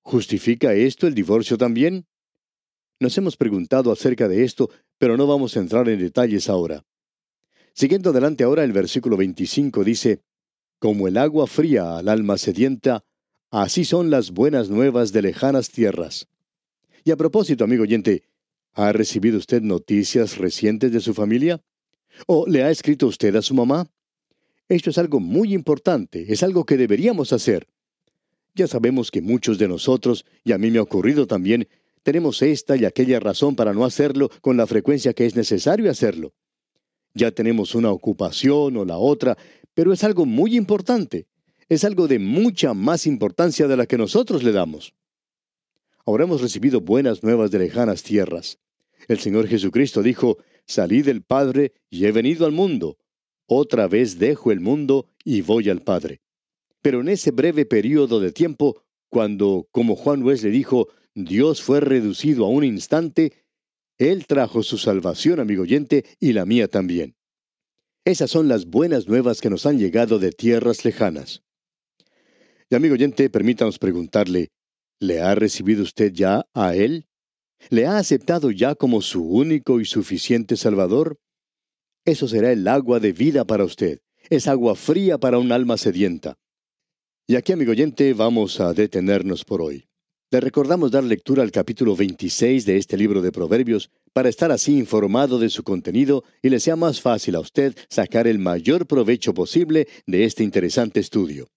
¿justifica 0.00 0.72
esto 0.72 1.06
el 1.06 1.14
divorcio 1.14 1.58
también? 1.58 2.06
Nos 2.98 3.18
hemos 3.18 3.36
preguntado 3.36 3.92
acerca 3.92 4.26
de 4.26 4.42
esto, 4.44 4.70
pero 4.96 5.18
no 5.18 5.26
vamos 5.26 5.54
a 5.54 5.60
entrar 5.60 5.86
en 5.90 5.98
detalles 5.98 6.48
ahora. 6.48 6.82
Siguiendo 7.74 8.10
adelante 8.10 8.44
ahora, 8.44 8.64
el 8.64 8.72
versículo 8.72 9.18
25 9.18 9.84
dice, 9.84 10.22
Como 10.78 11.08
el 11.08 11.18
agua 11.18 11.46
fría 11.46 11.98
al 11.98 12.08
alma 12.08 12.38
sedienta, 12.38 13.04
así 13.52 13.84
son 13.84 14.10
las 14.10 14.32
buenas 14.32 14.70
nuevas 14.70 15.12
de 15.12 15.22
lejanas 15.22 15.70
tierras. 15.70 16.26
Y 17.04 17.10
a 17.10 17.16
propósito, 17.16 17.64
amigo 17.64 17.82
oyente, 17.82 18.24
¿ha 18.72 18.92
recibido 18.92 19.38
usted 19.38 19.62
noticias 19.62 20.38
recientes 20.38 20.90
de 20.90 21.00
su 21.00 21.14
familia? 21.14 21.60
¿O 22.26 22.46
le 22.46 22.62
ha 22.62 22.70
escrito 22.70 23.06
usted 23.06 23.36
a 23.36 23.42
su 23.42 23.54
mamá? 23.54 23.86
Esto 24.68 24.90
es 24.90 24.98
algo 24.98 25.20
muy 25.20 25.52
importante, 25.52 26.32
es 26.32 26.42
algo 26.42 26.64
que 26.64 26.76
deberíamos 26.76 27.32
hacer. 27.32 27.68
Ya 28.54 28.66
sabemos 28.66 29.10
que 29.10 29.20
muchos 29.20 29.58
de 29.58 29.68
nosotros, 29.68 30.24
y 30.44 30.52
a 30.52 30.58
mí 30.58 30.70
me 30.70 30.78
ha 30.78 30.82
ocurrido 30.82 31.26
también, 31.26 31.68
tenemos 32.02 32.42
esta 32.42 32.76
y 32.76 32.84
aquella 32.84 33.20
razón 33.20 33.54
para 33.54 33.74
no 33.74 33.84
hacerlo 33.84 34.30
con 34.40 34.56
la 34.56 34.66
frecuencia 34.66 35.12
que 35.12 35.26
es 35.26 35.36
necesario 35.36 35.90
hacerlo. 35.90 36.32
Ya 37.14 37.30
tenemos 37.30 37.74
una 37.74 37.90
ocupación 37.90 38.76
o 38.78 38.84
la 38.84 38.96
otra, 38.96 39.36
pero 39.74 39.92
es 39.92 40.04
algo 40.04 40.24
muy 40.24 40.56
importante. 40.56 41.26
Es 41.72 41.84
algo 41.84 42.06
de 42.06 42.18
mucha 42.18 42.74
más 42.74 43.06
importancia 43.06 43.66
de 43.66 43.78
la 43.78 43.86
que 43.86 43.96
nosotros 43.96 44.42
le 44.42 44.52
damos. 44.52 44.92
Ahora 46.04 46.24
hemos 46.24 46.42
recibido 46.42 46.82
buenas 46.82 47.22
nuevas 47.22 47.50
de 47.50 47.60
lejanas 47.60 48.02
tierras. 48.02 48.58
El 49.08 49.20
Señor 49.20 49.48
Jesucristo 49.48 50.02
dijo, 50.02 50.36
Salí 50.66 51.00
del 51.00 51.22
Padre 51.22 51.72
y 51.88 52.04
he 52.04 52.12
venido 52.12 52.44
al 52.44 52.52
mundo. 52.52 52.98
Otra 53.46 53.88
vez 53.88 54.18
dejo 54.18 54.52
el 54.52 54.60
mundo 54.60 55.06
y 55.24 55.40
voy 55.40 55.70
al 55.70 55.80
Padre. 55.80 56.20
Pero 56.82 57.00
en 57.00 57.08
ese 57.08 57.30
breve 57.30 57.64
periodo 57.64 58.20
de 58.20 58.32
tiempo, 58.32 58.82
cuando, 59.08 59.66
como 59.72 59.96
Juan 59.96 60.22
Wesley 60.22 60.52
dijo, 60.52 60.88
Dios 61.14 61.62
fue 61.62 61.80
reducido 61.80 62.44
a 62.44 62.48
un 62.50 62.64
instante, 62.64 63.32
Él 63.96 64.26
trajo 64.26 64.62
su 64.62 64.76
salvación, 64.76 65.40
amigo 65.40 65.62
oyente, 65.62 66.04
y 66.20 66.34
la 66.34 66.44
mía 66.44 66.68
también. 66.68 67.16
Esas 68.04 68.30
son 68.30 68.46
las 68.46 68.66
buenas 68.66 69.08
nuevas 69.08 69.40
que 69.40 69.48
nos 69.48 69.64
han 69.64 69.78
llegado 69.78 70.18
de 70.18 70.32
tierras 70.32 70.84
lejanas. 70.84 71.42
Y 72.72 72.74
amigo 72.74 72.94
oyente, 72.94 73.28
permítanos 73.28 73.78
preguntarle, 73.78 74.48
¿le 74.98 75.20
ha 75.20 75.34
recibido 75.34 75.82
usted 75.82 76.10
ya 76.10 76.46
a 76.54 76.74
Él? 76.74 77.04
¿Le 77.68 77.84
ha 77.84 77.98
aceptado 77.98 78.50
ya 78.50 78.74
como 78.74 79.02
su 79.02 79.22
único 79.28 79.78
y 79.78 79.84
suficiente 79.84 80.56
Salvador? 80.56 81.18
Eso 82.06 82.26
será 82.28 82.50
el 82.50 82.66
agua 82.66 82.98
de 82.98 83.12
vida 83.12 83.44
para 83.44 83.66
usted. 83.66 84.00
Es 84.30 84.48
agua 84.48 84.74
fría 84.74 85.18
para 85.18 85.36
un 85.36 85.52
alma 85.52 85.76
sedienta. 85.76 86.38
Y 87.26 87.36
aquí, 87.36 87.52
amigo 87.52 87.72
oyente, 87.72 88.14
vamos 88.14 88.58
a 88.58 88.72
detenernos 88.72 89.44
por 89.44 89.60
hoy. 89.60 89.84
Le 90.30 90.40
recordamos 90.40 90.90
dar 90.90 91.04
lectura 91.04 91.42
al 91.42 91.52
capítulo 91.52 91.94
26 91.94 92.64
de 92.64 92.78
este 92.78 92.96
libro 92.96 93.20
de 93.20 93.32
Proverbios 93.32 93.90
para 94.14 94.30
estar 94.30 94.50
así 94.50 94.78
informado 94.78 95.38
de 95.38 95.50
su 95.50 95.62
contenido 95.62 96.24
y 96.40 96.48
le 96.48 96.58
sea 96.58 96.76
más 96.76 97.02
fácil 97.02 97.34
a 97.34 97.40
usted 97.40 97.76
sacar 97.90 98.26
el 98.26 98.38
mayor 98.38 98.86
provecho 98.86 99.34
posible 99.34 99.88
de 100.06 100.24
este 100.24 100.42
interesante 100.42 101.00
estudio. 101.00 101.50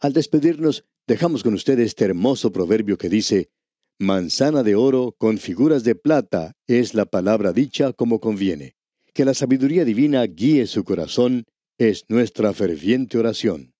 Al 0.00 0.12
despedirnos, 0.12 0.84
dejamos 1.06 1.42
con 1.42 1.54
usted 1.54 1.78
este 1.80 2.04
hermoso 2.04 2.52
proverbio 2.52 2.98
que 2.98 3.08
dice, 3.08 3.50
Manzana 3.98 4.62
de 4.62 4.76
oro 4.76 5.16
con 5.18 5.38
figuras 5.38 5.82
de 5.82 5.96
plata 5.96 6.52
es 6.68 6.94
la 6.94 7.04
palabra 7.04 7.52
dicha 7.52 7.92
como 7.92 8.20
conviene. 8.20 8.76
Que 9.12 9.24
la 9.24 9.34
sabiduría 9.34 9.84
divina 9.84 10.22
guíe 10.22 10.68
su 10.68 10.84
corazón 10.84 11.46
es 11.78 12.04
nuestra 12.08 12.52
ferviente 12.52 13.18
oración. 13.18 13.74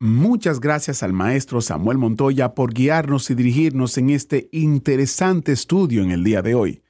Muchas 0.00 0.60
gracias 0.60 1.02
al 1.02 1.12
maestro 1.12 1.60
Samuel 1.60 1.98
Montoya 1.98 2.54
por 2.54 2.72
guiarnos 2.72 3.30
y 3.30 3.34
dirigirnos 3.34 3.98
en 3.98 4.10
este 4.10 4.48
interesante 4.52 5.52
estudio 5.52 6.02
en 6.02 6.12
el 6.12 6.24
día 6.24 6.40
de 6.40 6.54
hoy. 6.54 6.82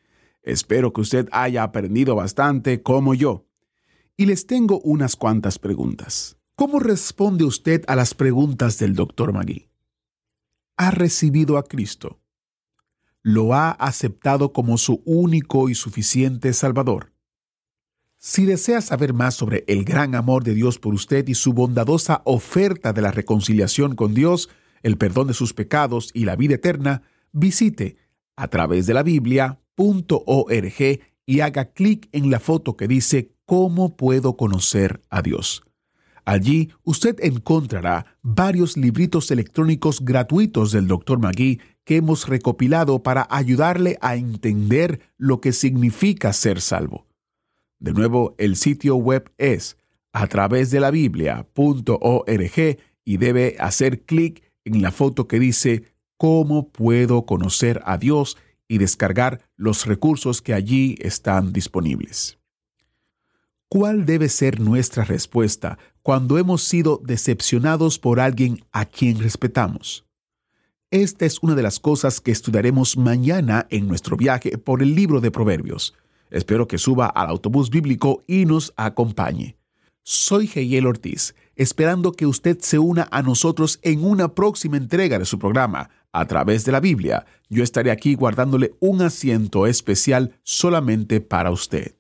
Espero 0.43 0.93
que 0.93 1.01
usted 1.01 1.29
haya 1.33 1.65
aprendido 1.65 2.15
bastante 2.15 2.81
como 2.81 3.15
yo. 3.15 3.47
Y 4.17 4.27
les 4.27 4.47
tengo 4.47 4.81
unas 4.81 5.17
cuantas 5.17 5.59
preguntas. 5.59 6.36
¿Cómo 6.59 6.81
responde 6.81 7.45
usted 7.45 7.85
a 7.87 7.95
las 7.95 8.15
preguntas 8.15 8.79
del 8.79 8.95
doctor 8.95 9.31
Magui? 9.31 9.69
¿Ha 10.79 10.91
recibido 10.91 11.59
a 11.59 11.65
Cristo? 11.65 12.19
¿Lo 13.21 13.53
ha 13.53 13.73
aceptado 13.73 14.55
como 14.55 14.79
su 14.79 15.03
único 15.05 15.69
y 15.69 15.75
suficiente 15.75 16.55
Salvador? 16.55 17.13
Si 18.17 18.47
desea 18.47 18.81
saber 18.81 19.13
más 19.13 19.35
sobre 19.35 19.65
el 19.69 19.85
gran 19.85 20.15
amor 20.15 20.45
de 20.45 20.55
Dios 20.55 20.79
por 20.79 20.95
usted 20.95 21.29
y 21.29 21.35
su 21.35 21.53
bondadosa 21.53 22.23
oferta 22.25 22.95
de 22.95 23.03
la 23.03 23.11
reconciliación 23.11 23.95
con 23.95 24.15
Dios, 24.15 24.49
el 24.83 24.97
perdón 24.97 25.27
de 25.27 25.35
sus 25.35 25.53
pecados 25.53 26.11
y 26.15 26.25
la 26.25 26.37
vida 26.37 26.55
eterna, 26.55 27.03
visite 27.33 27.99
a 28.35 28.49
través 28.49 28.87
de 28.87 28.95
la 28.95 29.03
Biblia.org 29.03 29.61
y 31.27 31.41
haga 31.41 31.73
clic 31.73 32.09
en 32.13 32.31
la 32.31 32.41
foto 32.41 32.79
que 32.79 32.89
dice 32.89 33.35
¿Cómo 33.45 33.95
puedo 33.99 34.39
conocer 34.39 35.03
a 35.11 35.21
Dios? 35.21 35.66
Allí 36.27 36.71
usted 36.83 37.17
encontrará 37.23 38.19
varios 38.21 38.77
libritos 38.77 39.31
electrónicos 39.31 40.05
gratuitos 40.05 40.73
del 40.73 40.89
Dr. 40.89 41.21
Magui 41.21 41.61
que 41.85 41.97
hemos 41.97 42.29
recopilado 42.29 43.05
para 43.05 43.29
ayudarle 43.31 43.97
a 44.01 44.17
entender 44.17 45.01
lo 45.17 45.41
que 45.41 45.53
significa 45.53 46.33
ser 46.33 46.61
salvo. 46.61 47.07
De 47.79 47.93
nuevo, 47.93 48.35
el 48.39 48.57
sitio 48.57 48.97
web 48.97 49.33
es 49.39 49.79
a 50.13 50.27
través 50.27 50.73
de 50.73 50.81
la 50.81 50.91
Biblia.org 50.91 52.79
y 53.05 53.17
debe 53.19 53.57
hacer 53.61 54.03
clic 54.03 54.43
en 54.65 54.83
la 54.83 54.91
foto 54.91 55.29
que 55.29 55.39
dice 55.39 55.85
¿Cómo 56.19 56.71
puedo 56.71 57.25
conocer 57.25 57.81
a 57.85 57.99
Dios? 57.99 58.37
y 58.69 58.79
descargar 58.79 59.43
los 59.57 59.87
recursos 59.87 60.43
que 60.43 60.53
allí 60.53 60.97
están 60.99 61.53
disponibles. 61.53 62.36
¿Cuál 63.69 64.07
debe 64.07 64.29
ser 64.29 64.61
nuestra 64.61 65.03
respuesta 65.03 65.77
cuando 66.01 66.39
hemos 66.39 66.63
sido 66.63 67.01
decepcionados 67.05 67.99
por 67.99 68.21
alguien 68.21 68.65
a 68.71 68.85
quien 68.85 69.19
respetamos? 69.19 70.07
Esta 70.93 71.27
es 71.27 71.43
una 71.43 71.57
de 71.57 71.65
las 71.65 71.81
cosas 71.81 72.21
que 72.21 72.31
estudiaremos 72.31 72.97
mañana 72.97 73.67
en 73.71 73.89
nuestro 73.89 74.17
viaje 74.17 74.57
por 74.57 74.85
el 74.85 74.95
libro 74.95 75.21
de 75.21 75.33
Proverbios. 75.33 75.95
Espero 76.31 76.69
que 76.69 76.79
suba 76.79 77.07
al 77.07 77.29
autobús 77.29 77.69
bíblico 77.69 78.23
y 78.29 78.47
nos 78.47 78.73
acompañe. 78.77 79.57
Soy 80.05 80.47
Geyel 80.47 80.87
Ortiz, 80.87 81.35
esperando 81.57 82.13
que 82.13 82.27
usted 82.27 82.61
se 82.61 82.79
una 82.79 83.09
a 83.11 83.23
nosotros 83.23 83.81
en 83.83 84.05
una 84.05 84.33
próxima 84.33 84.77
entrega 84.77 85.19
de 85.19 85.25
su 85.25 85.41
programa 85.41 85.91
a 86.13 86.25
través 86.27 86.65
de 86.65 86.71
la 86.71 86.79
Biblia. 86.79 87.27
Yo 87.49 87.65
estaré 87.65 87.91
aquí 87.91 88.15
guardándole 88.15 88.75
un 88.79 89.03
asiento 89.03 89.67
especial 89.67 90.39
solamente 90.45 91.21
para 91.21 91.51
usted. 91.51 91.96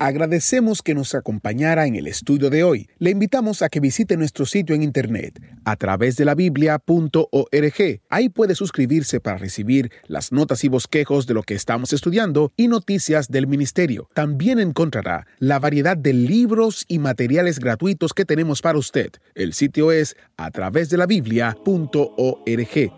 Agradecemos 0.00 0.80
que 0.80 0.94
nos 0.94 1.16
acompañara 1.16 1.88
en 1.88 1.96
el 1.96 2.06
estudio 2.06 2.50
de 2.50 2.62
hoy. 2.62 2.88
Le 2.98 3.10
invitamos 3.10 3.62
a 3.62 3.68
que 3.68 3.80
visite 3.80 4.16
nuestro 4.16 4.46
sitio 4.46 4.76
en 4.76 4.84
internet 4.84 5.42
a 5.64 5.74
través 5.74 6.14
de 6.14 6.24
la 6.24 6.36
biblia.org. 6.36 8.00
Ahí 8.08 8.28
puede 8.28 8.54
suscribirse 8.54 9.18
para 9.18 9.38
recibir 9.38 9.90
las 10.06 10.30
notas 10.30 10.62
y 10.62 10.68
bosquejos 10.68 11.26
de 11.26 11.34
lo 11.34 11.42
que 11.42 11.54
estamos 11.54 11.92
estudiando 11.92 12.52
y 12.56 12.68
noticias 12.68 13.26
del 13.26 13.48
ministerio. 13.48 14.08
También 14.14 14.60
encontrará 14.60 15.26
la 15.40 15.58
variedad 15.58 15.96
de 15.96 16.12
libros 16.12 16.84
y 16.86 17.00
materiales 17.00 17.58
gratuitos 17.58 18.14
que 18.14 18.24
tenemos 18.24 18.62
para 18.62 18.78
usted. 18.78 19.10
El 19.34 19.52
sitio 19.52 19.90
es 19.90 20.16
a 20.36 20.52
través 20.52 20.90
de 20.90 20.96
la 20.98 21.06
biblia.org. 21.06 22.97